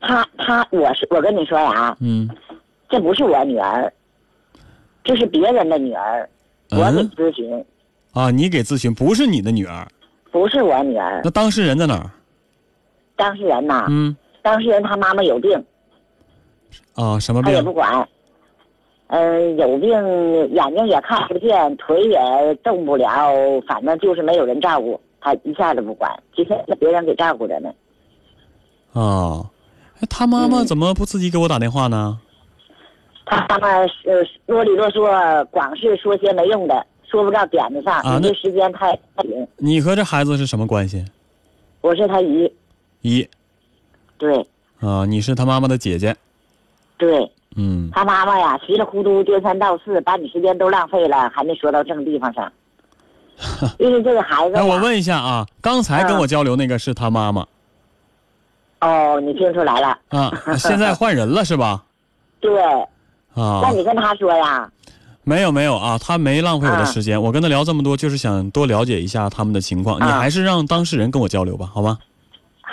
[0.00, 2.28] 他他我是我跟你说呀，嗯
[2.88, 3.92] 这不是我女儿，
[5.04, 6.28] 这是别人的女儿，
[6.70, 7.64] 我给嗯咨询，
[8.12, 9.86] 啊，你给咨询，不是你的女儿，
[10.32, 11.30] 不是我女儿那。
[11.30, 12.10] 当事人在哪儿？
[13.16, 15.64] 当事人呐，嗯当事人他妈妈有病，
[16.94, 17.62] 啊，什么他也？
[17.62, 18.06] 不管。
[19.08, 19.90] 嗯、有病，
[20.54, 27.70] 眼睛也看不见，腿也动不了，反正就是没有人照顾，他一下子不管，今天是别人给照顾着呢。
[28.92, 29.48] 啊，
[30.00, 32.18] 哎他妈妈嗯怎么不自己给我打电话呢？
[33.26, 39.46] 他妈妈呃啰里啰嗦，光是说些没用的，说不到点子上，啊那你这时间太太紧。
[39.58, 41.04] 你和这孩子是什么关系？
[41.82, 42.50] 我是他姨，
[43.04, 43.28] 姨
[44.16, 44.46] 对
[44.80, 46.16] 啊，你是他妈妈的姐姐。
[46.96, 52.50] 对，嗯他妈妈呀，稀里糊涂颠三倒四，把你时间都浪费了，还没说到正地方上。
[53.78, 57.46] 因为这个孩子哎，我问一下啊，刚才跟嗯我交流那个是他妈妈
[58.80, 59.98] 哦，你听出来了？
[60.08, 61.84] 啊，现在换人了是吧？
[62.40, 62.62] 对，
[63.34, 64.70] 啊那，你跟他说呀，
[65.24, 69.98] 没有没有啊，他没浪费我的啊时间，我跟他聊这么多，就是想多了解一下他们的情况。
[69.98, 71.98] 你啊还是让当事人跟我交流吧，好吗？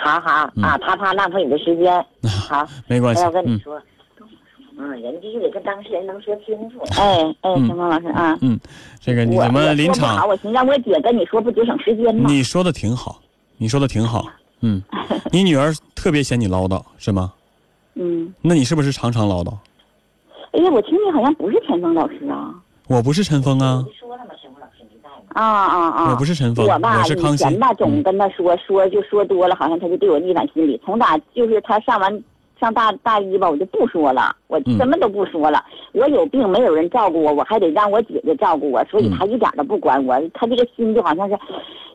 [0.02, 2.04] 好好嗯啊，他怕浪费你的时间。
[2.48, 3.80] 好， 没关系我要，跟你嗯说，
[4.78, 6.80] 嗯，人必须得跟当事人能说清楚。
[7.00, 8.58] 哎哎，嗯陈峰老师啊，嗯，
[9.00, 10.26] 这个你我怎么我说不临场好，？
[10.26, 12.24] 我寻思让我姐跟你说，不节省时间吗？
[12.28, 13.20] 你说的挺好，
[13.58, 14.26] 你说的挺好，
[14.60, 14.82] 嗯，
[15.30, 17.32] 你女儿特别嫌你唠叨是吗？
[17.94, 19.52] 嗯，那你是不是常常唠叨？
[20.52, 22.52] 哎呀，我听你好像不是陈峰老师啊。
[22.88, 23.84] 我不是陈峰啊？
[25.34, 26.10] 啊啊啊！
[26.10, 30.80] 我不是陈峰，我吧，我是康熙以前吧，总嗯跟他说说就说多了，好像他就对我逆反心理。
[30.84, 32.22] 从打就是他上完
[32.60, 35.64] 上大大一吧，我就不说了，我嗯什么都不说了。
[35.92, 40.20] 我有病，没有人照顾我，我还得让我姐姐照顾我，所以嗯他一点都不管我。
[40.34, 41.38] 他这个心就好像是，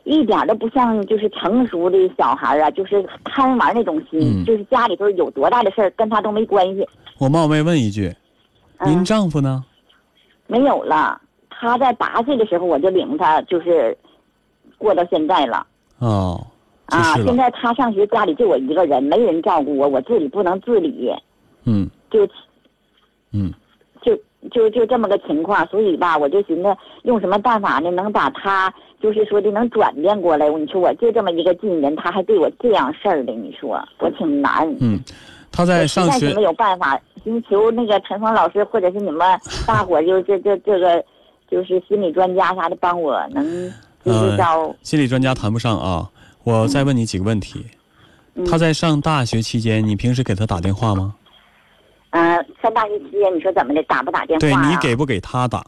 [0.04, 6.86] 一点都不像就是成熟的小孩啊，就是贪玩那种心，嗯就是家里头有多大的事儿跟他都没关系。
[7.18, 8.14] 我冒昧问一句，
[8.84, 9.64] 您嗯，丈夫呢？
[10.46, 11.20] 没有了。
[11.60, 13.96] 他在八岁的时候我就领他，就是
[14.76, 15.66] 过到现在了。
[15.98, 16.40] 哦，
[16.86, 21.12] 啊，现在他上学，家里就我一个人，没人照顾我，我自己不能自理，
[21.64, 22.26] 嗯就
[23.32, 23.52] 嗯
[24.02, 24.16] 就
[24.52, 30.48] 就就这么个情况，所以吧，我就寻思用什么办法呢，能把他就是说的能转变过来。
[30.48, 34.64] 你说我就这么一个近人，他还对我这样事儿的，你说我挺难。
[34.80, 35.00] 嗯，
[35.50, 39.20] 他在上学在是没有办法，寻求那个陈峰老师或者是你们
[39.66, 41.04] 大伙儿，就这这这个
[41.50, 43.72] 就是心理专家啥的，帮我能
[44.04, 44.74] 就是找。
[44.82, 46.08] 心理专家谈不上啊。
[46.44, 47.66] 我再问你几个问题。
[48.34, 51.14] 嗯他在上大学期间，你平时给他打电话吗？
[52.10, 54.54] 嗯、上大学期间你说怎么的，打不打电话对？
[54.54, 55.64] 你给不给他打？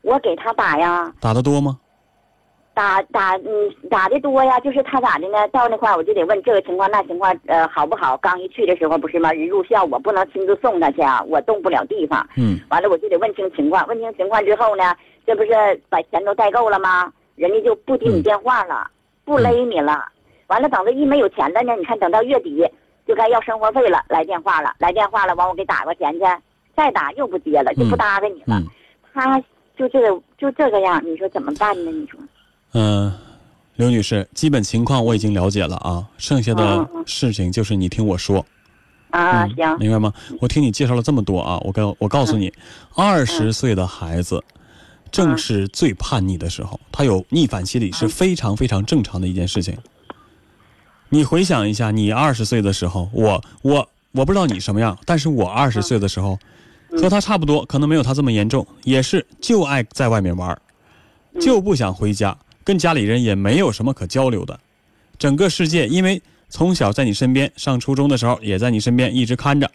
[0.00, 1.12] 我给他打呀。
[1.20, 1.78] 打的多吗？
[2.78, 5.48] 打打嗯打的多呀，就是他咋的呢？
[5.48, 8.16] 到那块儿我就得问这个情况那情况，呃好不好？
[8.18, 9.32] 刚一去的时候不是吗？
[9.32, 12.24] 人入校我不能亲自送他去啊，我动不了地方。
[12.36, 14.94] 嗯完了我就得问清情况，问清情况之后呢，
[15.26, 15.50] 这不是
[15.88, 17.12] 把钱都带够了吗？
[17.34, 18.88] 人家就不接你电话了，
[19.24, 20.04] 不勒你了。
[20.46, 22.64] 完了等着一没有钱了呢，你看等到月底
[23.08, 26.24] 就该要生活费了，来电话了，来电话了，完我给打过钱去，
[26.76, 28.56] 再打又不接了，就不搭理你了。
[28.60, 28.66] 嗯
[29.12, 29.42] 他
[29.76, 31.90] 就这个就这个样，你说怎么办呢？
[31.90, 32.20] 你说？
[32.72, 33.14] 嗯、呃
[33.76, 38.44] 刘女士，基本情况我已经了解了啊，剩下的事情就是你听我说。
[39.10, 40.12] 啊，嗯行，明白吗？
[40.40, 42.52] 我听你介绍了这么多啊，我告我告诉你，
[42.94, 44.42] 二十岁的孩子
[45.10, 49.78] 正是最叛逆的时候，他有逆反心理是非常非常正常的一件事情。
[51.08, 56.38] 你回想一下，你二十岁的时候，我我我不知道你什么样，但是我二十岁的时候，
[57.00, 60.60] 和他差不多，可能没有他这么严重，也是就爱在外面玩，
[61.40, 62.36] 就不想回家，
[62.68, 64.60] 跟家里人也没有什么可交流的，
[65.18, 69.72] 整个世界因为从小在你身边，上初中的时候也在你身边一直看着，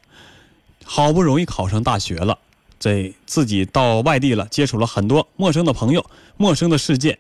[0.86, 2.38] 好不容易考上大学了，
[2.80, 6.06] 这自己到外地了，接触了很多陌生的朋友、
[6.38, 7.18] 陌生的世界，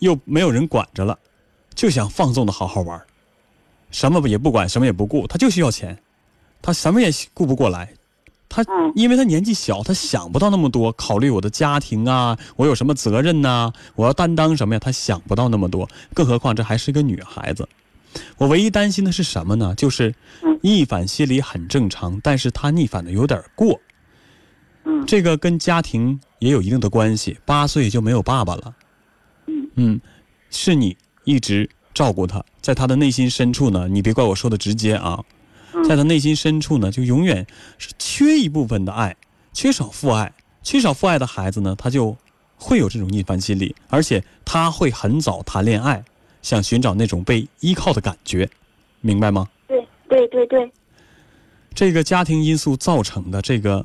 [0.00, 1.16] 又没有人管着了，
[1.76, 3.00] 就想放纵的好好玩，
[3.92, 5.96] 什么也不管，什么也不顾，他就需要钱，
[6.60, 7.88] 他什么也顾不过来。
[8.50, 14.78] 他嗯因为他年纪小，他想不到那么多，考虑我的家庭啊，我有什么责任呐、我要担当什么呀？
[14.78, 17.66] 他想不到那么多，更何况这还是个女孩子。
[18.36, 19.72] 我唯一担心的是什么呢？
[19.76, 23.80] 就是嗯逆反心理很正常，但是他逆反的有点过。
[24.84, 27.38] 嗯这个跟家庭也有一定的关系。
[27.44, 28.74] 八岁就没有爸爸了，
[29.76, 30.00] 嗯
[30.50, 35.24] 是你一直照顾他，在他的内心深处呢，你别怪我说的直接啊，嗯
[35.88, 37.46] 在他内心深处呢，就永远
[37.78, 39.16] 是缺一部分的爱，
[39.52, 42.16] 缺少父爱，缺少父爱的孩子呢，他就
[42.56, 46.04] 会有这种逆反心理，而且他会很早谈恋爱，
[46.42, 48.48] 想寻找那种被依靠的感觉，
[49.00, 49.48] 明白吗？
[49.66, 50.72] 对对对对，
[51.74, 53.84] 这个家庭因素造成的这个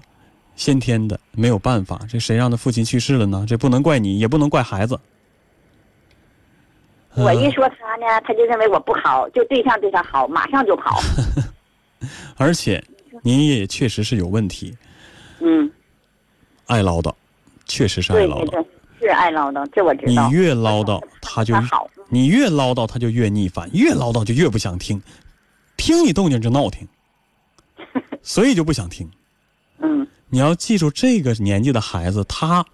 [0.55, 3.45] 先天的没有办法，这谁让他父亲去世了呢？
[3.47, 4.99] 这不能怪你，也不能怪孩子。
[7.17, 10.99] 我一呃说他呢，他就认为我不好，就对象对他好，马上就跑。
[12.35, 12.83] 而且
[13.21, 14.75] 您也确实是有问题，
[15.39, 15.71] 嗯，
[16.67, 17.13] 爱唠叨，
[17.65, 18.49] 确实是爱唠叨。
[18.51, 18.65] 对对
[18.99, 20.27] 对，是爱唠叨，这我知道。
[20.27, 25.01] 你越唠叨，他就好，你越唠叨，他就越逆反，越唠叨就越不想听，
[25.77, 26.87] 听你动静就闹听，
[28.23, 29.09] 所以就不想听。
[29.79, 32.65] 嗯你要记住，这个年纪的孩子，他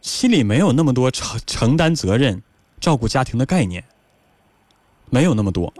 [0.00, 2.42] 心里没有那么多承承担责任、
[2.80, 3.84] 照顾家庭的概念，
[5.10, 5.72] 没有那么多。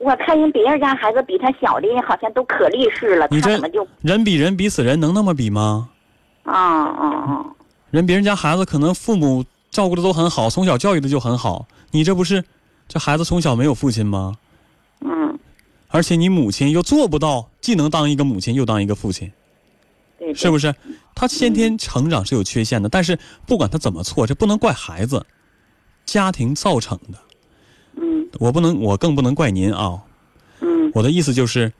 [0.00, 5.90] 我看人别人家孩子比他小的，好像都可励志了，他你这怎么就人比人比死人，能那么比吗？
[6.44, 7.46] 啊啊啊？
[7.90, 12.42] 人别人家孩子可能父母照顾的都很好，从小教育的就很好，你这不是
[12.88, 14.38] 这孩子从小没有父亲吗？
[15.00, 15.38] 嗯，
[15.88, 19.30] 而且你母亲又做不到，既能当一个母亲，又当一个父亲，
[20.18, 20.74] 对，是不是？
[21.14, 25.26] 他先天成长是有缺陷的，但是不管他怎么错，这不能怪孩子，
[26.06, 27.18] 家庭造成的。
[28.32, 30.02] 嗯我不能，我更不能怪您啊。
[30.60, 31.72] 嗯我的意思就是，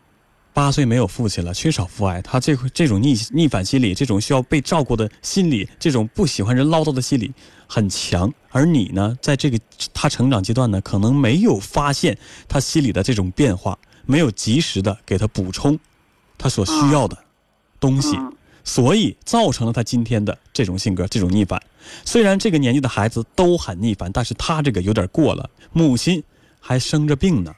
[0.53, 7.32] 八岁没有父亲了，缺少父爱，他这这种逆逆反心理，这种需要被照顾的心理，这种不喜欢人唠叨的心理
[7.66, 8.32] 很强。
[8.51, 9.59] 而你呢，在这个
[9.94, 12.16] 他成长阶段呢，可能没有发现
[12.48, 15.78] 他心里的这种变化，没有及时的给他补充
[16.36, 17.16] 他所需要的
[17.78, 18.32] 东西，嗯
[18.62, 21.61] 所以造成了他今天的这种性格，这种逆反。
[22.05, 25.48] 虽然这个年纪的孩子都很逆反，但是他这个有点过了。
[25.72, 26.22] 母亲
[26.61, 27.54] 还生着病呢，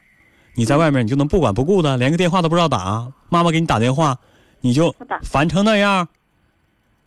[0.54, 4.18] 你在外面你就能不管不顾的，连个电话都不知道打，妈妈给你打电话，
[4.60, 6.08] 你就烦成那样，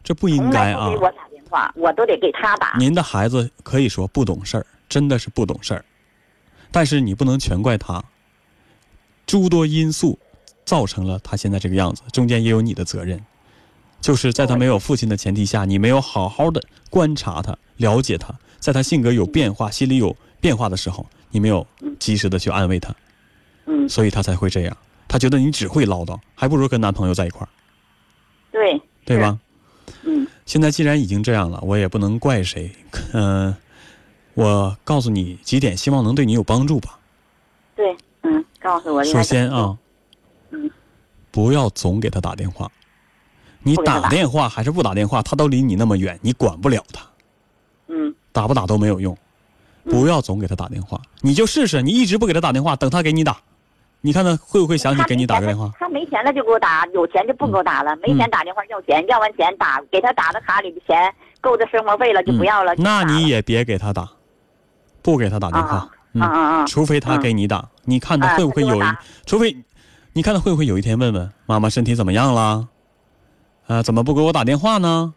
[0.03, 0.89] 这不应该啊。
[0.89, 0.97] 给！
[0.97, 2.75] 我打电话，我都得给他打。
[2.77, 5.85] 您的孩子可以说不懂事儿，真的是不懂事儿，
[6.71, 8.03] 但是你不能全怪他，
[9.25, 10.19] 诸多因素
[10.65, 13.23] 造成了他现在这个样子，中间也有你的责任，
[14.01, 21.05] 就是在他没有父亲的前提下，你没有好好的观察他、了解他，在他性格有变化、心里有变化的时候，
[21.35, 21.67] 你没有
[21.99, 22.95] 及时的去安慰他，
[23.65, 24.77] 嗯，所以他才会这样。
[25.05, 27.49] 他觉得你只会唠叨，还不如跟男朋友在一块儿，
[28.53, 29.37] 对，对吧？
[30.03, 32.71] 嗯现在既然已经这样了，我也不能怪谁。
[33.11, 33.53] 嗯、
[34.33, 36.97] 我告诉你几点，希望能对你有帮助吧。
[37.75, 39.77] 对，嗯，告诉我首先啊，
[40.51, 40.71] 嗯，
[41.31, 42.71] 不要总给他打电话。
[43.61, 47.05] 你打电话还是不打电话，他都离你那么远，你管不了他，
[47.89, 49.17] 嗯打不打都没有用。
[49.89, 53.37] 不要总给他打电话，你就试试，你一直不给他打电话，等他给你打，
[54.01, 55.71] 你看他会不会想起给你打个电话？
[55.79, 57.95] 他没钱了就给我打，有钱就不给我打了。
[57.97, 62.73] 没钱打电话要钱，要完钱打，给他打的卡里的钱够他生活费了就不要了。
[62.75, 64.09] 嗯那你也别给他打，
[65.01, 65.89] 不给他打电话
[66.67, 68.79] 除非他给你打，你看他会不会有
[69.25, 69.55] 除非
[70.13, 72.67] 你看他会不会有一天问问妈妈身体怎么样了？
[73.67, 75.13] 啊，怎么不给我打电话呢？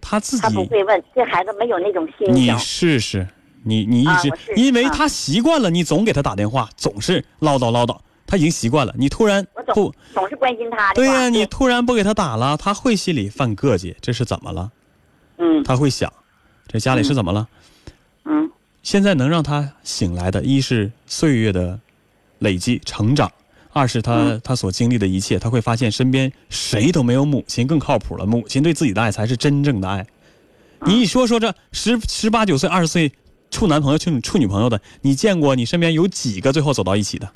[0.00, 2.56] 他自他不，会问，这孩子没有那种心你。
[2.56, 3.26] 试试，
[3.68, 8.94] 你你一直因为他习惯了，你总给他打电话，总是唠叨唠叨，他已经习惯了。
[8.98, 14.72] 你突然不，总是关心他的对呀、话你突然不给他打了，他会心里犯膈气，这是怎么了？
[15.36, 16.12] 嗯他会想，
[16.66, 17.46] 这家里是怎么了？
[18.24, 18.50] 嗯
[18.82, 21.78] 现在能让他醒来的，一是岁月的
[22.38, 23.30] 累积成长，
[23.72, 30.06] 二是他、嗯他所经历的一切，他会发现身边谁都没有母亲更靠谱了，母亲对自己的爱才是真正的爱。
[30.86, 33.12] 你一说说这十十八九岁、二十岁
[33.50, 35.54] 处男朋友、处处女朋友的，你见过？
[35.54, 37.32] 你身边有几个最后走到一起的？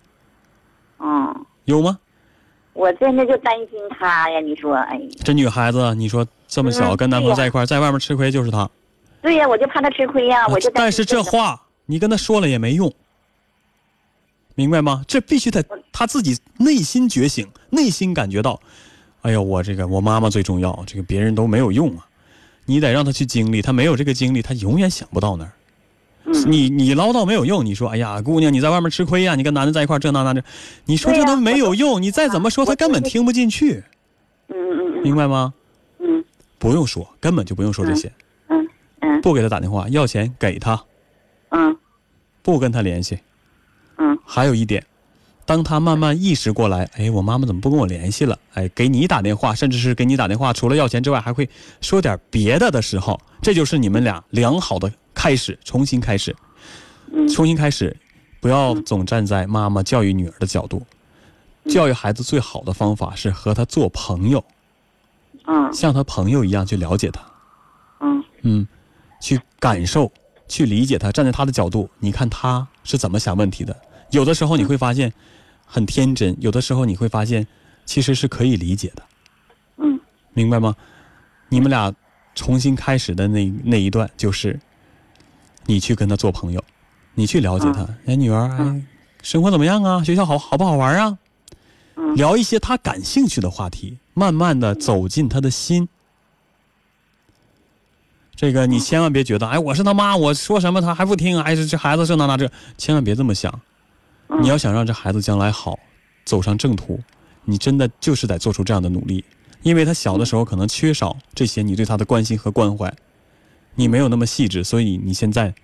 [0.99, 1.99] 嗯，有吗？
[2.75, 4.41] 我真的就担心他呀。
[4.41, 8.69] 你说，哎，这女孩子，你说这么小嗯跟男朋友在一块，在外面吃亏就是她。
[9.21, 12.93] 对呀，我就怕他吃亏呀，我就但是这话你跟他说了也没用，
[14.55, 15.05] 明白吗？
[15.07, 18.59] 这必须得他自己内心觉醒，内心感觉到，
[19.21, 22.07] 哎呦，我这个我妈妈最重要，这个别人都没有用啊。
[22.65, 25.53] 你得让他去经历，他没有这个经历，他永远想不到那儿。
[26.25, 26.51] 嗯。
[26.51, 30.43] 你你唠叨没有用，你说哎呀，姑娘你在外面吃亏呀、你跟男的在一块儿这那那这，
[30.85, 33.83] 你说这都没有用，你再怎么说他根本听不进去，
[34.49, 35.53] 嗯嗯明白吗？
[35.99, 36.25] 嗯。
[36.59, 38.13] 不用说，根本就不用说这些，
[38.49, 38.69] 嗯
[39.01, 39.21] 嗯。
[39.21, 40.81] 不给他打电话，要钱给他，
[41.51, 41.77] 嗯。
[42.43, 43.19] 不跟他联系。
[43.99, 44.19] 嗯。
[44.25, 44.85] 还有一点，
[45.45, 48.39] 当他慢慢意识过来，哎，我妈妈怎么不跟我联系了？
[48.55, 51.49] 哎，给你打电话，甚至是给你打电话，除了要钱之外，还会
[51.81, 54.91] 说点别的的时候，这就是你们俩良好的
[55.23, 56.35] 开始，重新开始，
[57.13, 57.29] 嗯。
[57.29, 57.97] 重新开始，
[58.41, 60.83] 不要总站在妈妈教育女儿的角度。
[61.71, 64.45] 教育孩子最好的方法是和他做朋友，
[65.47, 65.73] 嗯。
[65.73, 67.23] 像他朋友一样去了解他，
[68.01, 68.25] 嗯。
[68.43, 68.67] 嗯，
[69.21, 70.11] 去感受，
[70.49, 73.81] 去理解他，站在他的角度，你看他是怎么想问题的。
[74.11, 75.13] 有的时候你会发现
[75.65, 77.47] 很天真，有的时候你会发现
[77.85, 79.03] 其实是可以理解的，
[79.77, 80.01] 嗯。
[80.35, 80.75] 明白吗？
[81.49, 81.95] 你们俩
[82.35, 84.59] 重新开始的那那一段，就是
[85.67, 86.63] 你去跟他做朋友，
[87.15, 87.87] 你去了解他。
[88.07, 88.83] 哎，女儿，哎，
[89.23, 90.03] 生活怎么样啊？
[90.03, 91.19] 学校好好不好玩啊？
[91.97, 95.89] 嗯聊一些他感兴趣的话题，慢慢的走进他的心。
[98.35, 103.61] 这个你千万别觉得，哎，我是他妈，我说什么他还不听，哎，这这孩子这那那这，千万别这么想。
[104.41, 105.79] 你要想让这孩子将来好，
[106.25, 106.99] 走上正途，
[107.45, 109.23] 你真的就是得做出这样的努力，
[109.63, 112.93] 因为他小的时候可能缺少这些你对他的关心和关怀，
[113.75, 115.55] 你没有那么细致，所以你现在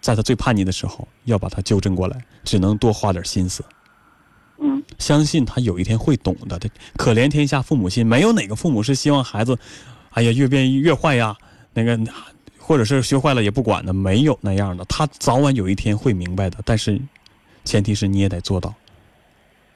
[0.00, 3.64] 在他最叛逆的时候要把他纠正过来，只能多花点心思。
[4.58, 6.58] 嗯相信他有一天会懂的。
[6.58, 9.58] 这可怜天下父母心，没有哪个父母是希望孩子，
[10.10, 11.36] 哎呀越变越坏呀，
[11.72, 11.98] 那个
[12.58, 14.84] 或者是学坏了也不管的，没有那样的。
[14.84, 17.00] 他早晚有一天会明白的，但是
[17.64, 18.72] 前提是你也得做到。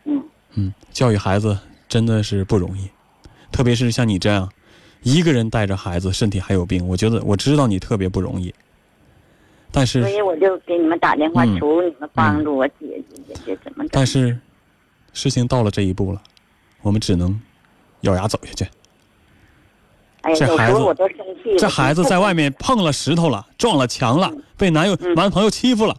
[0.05, 0.23] 嗯
[0.55, 2.89] 嗯，教育孩子真的是不容易，
[3.51, 4.49] 特别是像你这样
[5.07, 8.53] 一个人带着孩子，身体还有病，我觉得我知道你特别不容易。
[9.71, 13.91] 但是所以我就给你们打电话嗯求你们帮助我姐姐姐姐怎么整？
[13.93, 14.37] 但是
[15.13, 16.21] 事情到了这一步了，
[16.83, 17.41] 我们只能
[18.01, 18.67] 咬牙走下去。
[20.23, 21.59] 哎呀，这孩子我都生气了。
[21.59, 25.97] 这孩子在外面碰了石头了，撞了墙了，被男友嗯男朋友欺负了，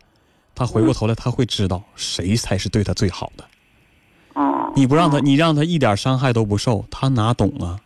[0.53, 3.45] 他回过头来他会知道谁才是对他最好的。
[4.33, 7.79] 哦，你不让他，你让他一点伤害都不受，他哪懂啊？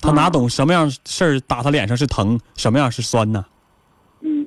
[0.00, 3.44] 他哪懂什么样事儿打他脸上是疼，什么样是酸呢？
[4.20, 4.46] 嗯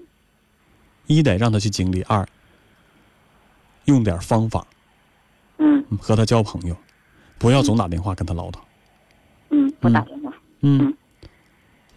[1.07, 2.25] 一得让他去经历，二
[3.85, 4.65] 用点方法
[5.57, 6.75] 嗯嗯和他交朋友，
[7.37, 8.59] 不要总打电话跟他唠叨。
[9.49, 10.31] 嗯，不打电话。
[10.61, 10.93] 嗯嗯，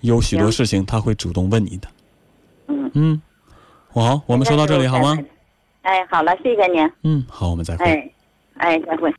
[0.01, 1.89] 有许多事情他会主动问你的。
[2.67, 3.23] 嗯嗯，
[3.93, 5.17] 好，我们说到这里好吗？
[5.83, 6.91] 哎，好了，谢谢您。
[7.03, 7.85] 嗯，好，我们再会。
[7.85, 8.11] 哎，
[8.55, 9.15] 哎，再会。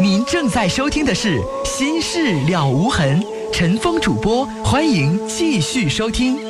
[0.00, 3.20] 您正在收听的是《心事了无痕》，
[3.52, 6.49] 陈峰主播，欢迎继续收听。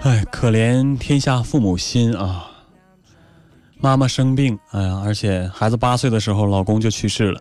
[0.00, 2.50] 哎，可怜天下父母心啊！
[3.78, 7.40] 妈妈生病，哎呀，而且孩子八岁的时候，老公就去世了，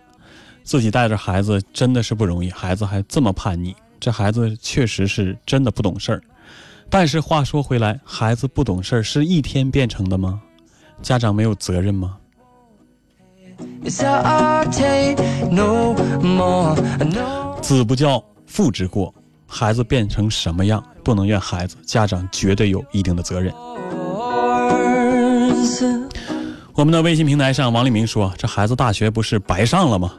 [0.63, 6.21] 自己带着孩子真的是不容易，孩子还这么叛逆，这孩子确实是真的不懂事儿。
[6.87, 10.39] 但是话说回来，孩子不懂事儿是一天变成的吗？
[11.01, 12.17] 家长没有责任吗？
[17.61, 19.13] 子不教，父之过。
[19.47, 23.53] 孩子变成什么样，不能怨孩子，家长绝对有一定的责任。
[26.73, 30.13] 我们的微信平台上，王立明说：“这孩子大学不是白上了吗？”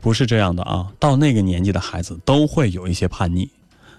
[0.00, 3.50] 不是这样的啊，到那个年纪的孩子都会有一些叛逆，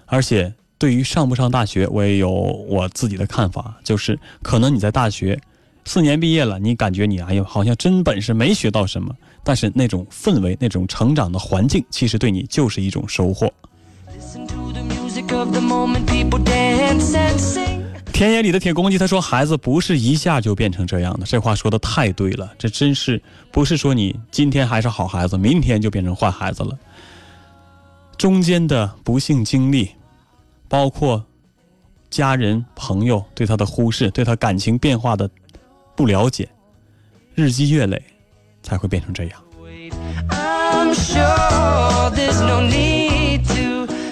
[0.06, 5.40] 而且对于上不上大学，我也有我自己的看法，就是可能你在大学
[5.86, 9.14] 四年毕业了，你感觉你哎呦好像真本事没学到什么，
[9.44, 13.50] 但是那种氛围、那种成长的环境，其实对你就是一种收获。
[18.12, 23.22] 田野里的铁公鸡，他说：“孩子不是一下就变成这样的。”这话说的太对了，这真是
[23.52, 26.76] 不是说你今天还是好孩子，明天就变成坏孩子了。
[28.18, 29.90] 中间的不幸经历，
[30.66, 31.22] 包括
[32.08, 35.28] 家人朋友对他的忽视，对他感情变化的
[35.96, 36.46] 不了解，
[37.34, 38.00] 日积月累，
[38.62, 39.42] 才会变成这样。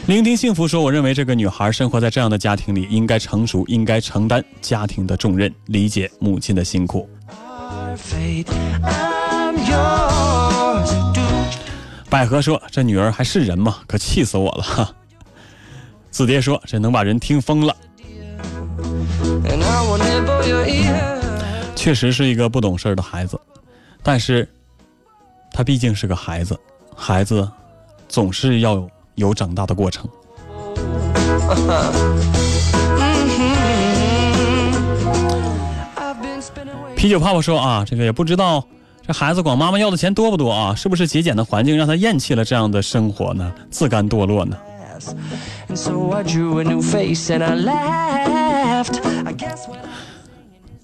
[0.07, 7.09] 聆听幸福说：“我认为这个女孩生活在这样的家庭里，应该成熟，应该承担家庭的重任，理解母亲的辛苦。”
[12.11, 13.79] 百合说：“这女儿还是人吗？
[13.87, 14.95] 可气死我了！”
[16.11, 17.77] 子蝶说：“这能把人听疯了。”
[21.85, 23.39] 确实是一个不懂事的孩子，
[24.03, 24.49] 但是，
[25.53, 26.59] 他毕竟是个孩子，
[26.97, 27.47] 孩子
[28.09, 28.91] 总是要有。
[29.17, 30.09] 有长大的过程。
[36.97, 38.67] 啤酒泡泡说啊，这个也不知道，
[39.07, 40.75] 这孩子管妈妈要的钱多不多啊？
[40.75, 43.53] 是不是节俭的环境让他厌弃了这样的生活呢？
[43.71, 44.57] 自甘堕落呢？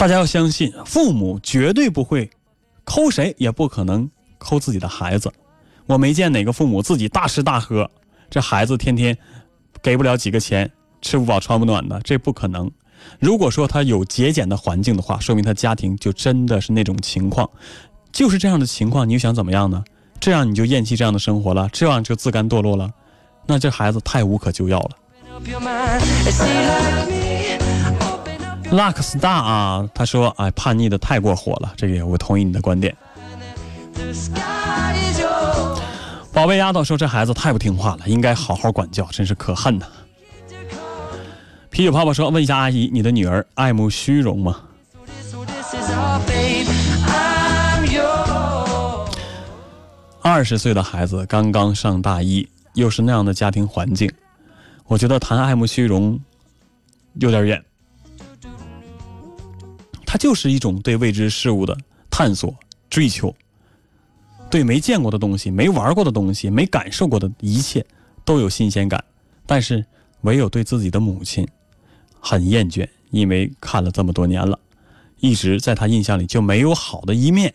[0.01, 2.31] 大家要相信，父母绝对不会
[2.85, 5.31] 抠谁，也不可能抠自己的孩子。
[5.85, 7.87] 我没见哪个父母自己大吃大喝。
[8.31, 9.15] 这孩子天天
[9.83, 10.73] 给不了几个钱，
[11.03, 12.71] 吃不饱穿不暖的，这不可能。
[13.19, 17.47] 如果说他有节俭的环境的话，说明他家庭就真的是那种情况，
[18.11, 19.85] 就是这样的情况，你又想怎么样呢？
[20.19, 22.91] 这样你就厌弃这样的生活了，这样就自甘堕落了，
[23.47, 24.97] 那这孩子太无可救药了。
[28.71, 32.97] Lux 大啊，他说哎，叛逆的太过火了，这个我同意你的观点。
[36.33, 39.87] 宝贝丫头说：“这孩子太不听话了，应该好好管教，真是可恨呐。”
[41.69, 44.61] 啤酒泡泡说：“问一下阿姨，你的女儿爱慕虚荣吗？”
[50.23, 54.09] 二十岁的孩子刚刚上大一，又是那样的家庭环境，
[54.87, 56.21] 我觉得谈爱慕虚荣
[57.15, 57.61] 有点远。
[60.11, 61.79] 他就是一种对未知事物的
[62.11, 62.53] 探索、
[62.89, 63.33] 追求。
[64.51, 67.87] 对没见过的东西、没玩过的东西、没感受过的一切
[68.25, 69.05] 都有新鲜感，
[69.47, 69.87] 但是
[70.23, 71.47] 唯有对自己的母亲
[72.19, 74.59] 很厌倦，因为看了这么多年了，
[75.21, 77.55] 一直在他印象里就没有好的一面，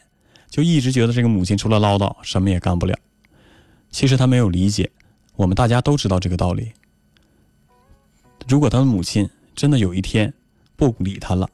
[0.50, 2.98] 就一直觉得这个母亲除了唠叨什么也干不了。
[3.92, 4.90] 其实他没有理解，
[5.36, 6.72] 我们大家都知道这个道理。
[8.48, 10.34] 如果他的母亲真的有一天
[10.78, 11.50] 不理他了，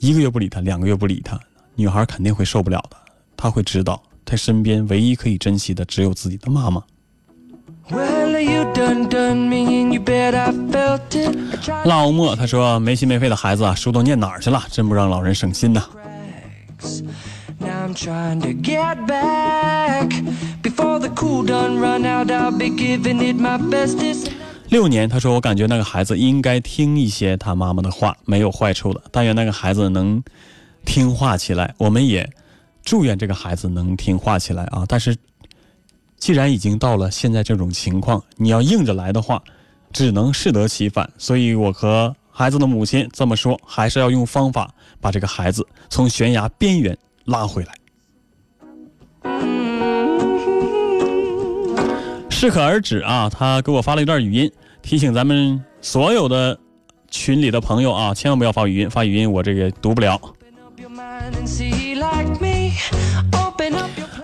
[0.00, 1.38] 一个月不理他，两个月不理他，
[1.74, 2.96] 女孩肯定会受不了的，
[3.36, 4.02] 她会知道。
[4.24, 6.82] 他身边唯一可以珍惜的只有自己的妈妈。
[11.84, 14.62] 老莫他说没心没肺的孩子啊，书都念哪儿去了？
[14.70, 15.84] 真不让老人省心呐。
[24.70, 29.02] 六年，他说我感觉那个孩子应该听一些他妈妈的话，没有坏处的。
[29.10, 30.22] 但愿那个孩子能
[30.84, 32.32] 听话起来，我们也
[32.84, 34.84] 祝愿这个孩子能听话起来啊！
[34.86, 35.16] 但是
[36.18, 39.42] 既然已经到了现在这种情况，你要硬着来的话，
[39.92, 41.10] 只能适得其反。
[41.18, 47.74] 所以我和孩子的母亲这么说，还是要用方法把这个孩子从悬崖边缘拉回来。
[52.40, 53.28] 适可而止啊！
[53.28, 56.58] 他给我发了一段语音，提醒咱们所有的
[57.10, 60.18] 群里的朋友啊，千万不要发语音，发语音我这个读不了。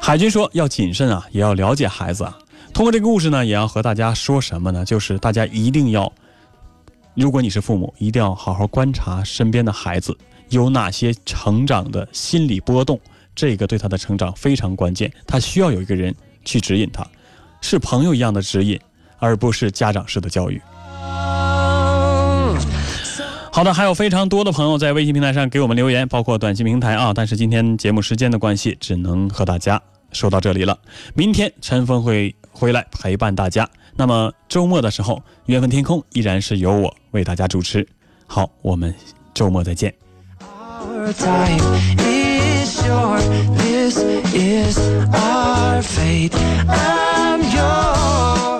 [0.00, 2.38] 海军说要谨慎啊，也要了解孩子啊。
[2.72, 4.82] 通过这个故事呢，也要和大家说什么呢？
[4.82, 6.10] 就是大家一定要，
[7.12, 10.16] 如果你是父母，一定要好好观察身边的孩子
[10.48, 12.98] 有哪些成长的心理波动，
[13.34, 15.12] 这个对他的成长非常关键。
[15.26, 16.14] 他需要有一个人
[16.46, 17.06] 去指引他。
[17.60, 18.80] 是朋友一样的指引，
[19.18, 20.60] 而不是家长式的教育。
[23.52, 27.12] 好的，还有非常多的朋友在微信平台上给我们留言，包括短信平台啊。
[27.14, 29.80] 但是今天节目时间的关系，只能和大家
[30.12, 30.78] 说到这里了。
[31.14, 33.66] 明天陈峰会回来陪伴大家。
[33.96, 37.88] 那么周末的时候，缘分天空依然是由我为大家主持。
[38.26, 38.94] 好，我们
[39.32, 39.94] 周末再见。
[42.86, 43.18] sure
[43.64, 43.96] this
[44.32, 44.78] is
[45.12, 46.34] our fate.
[46.68, 48.55] I'm yours.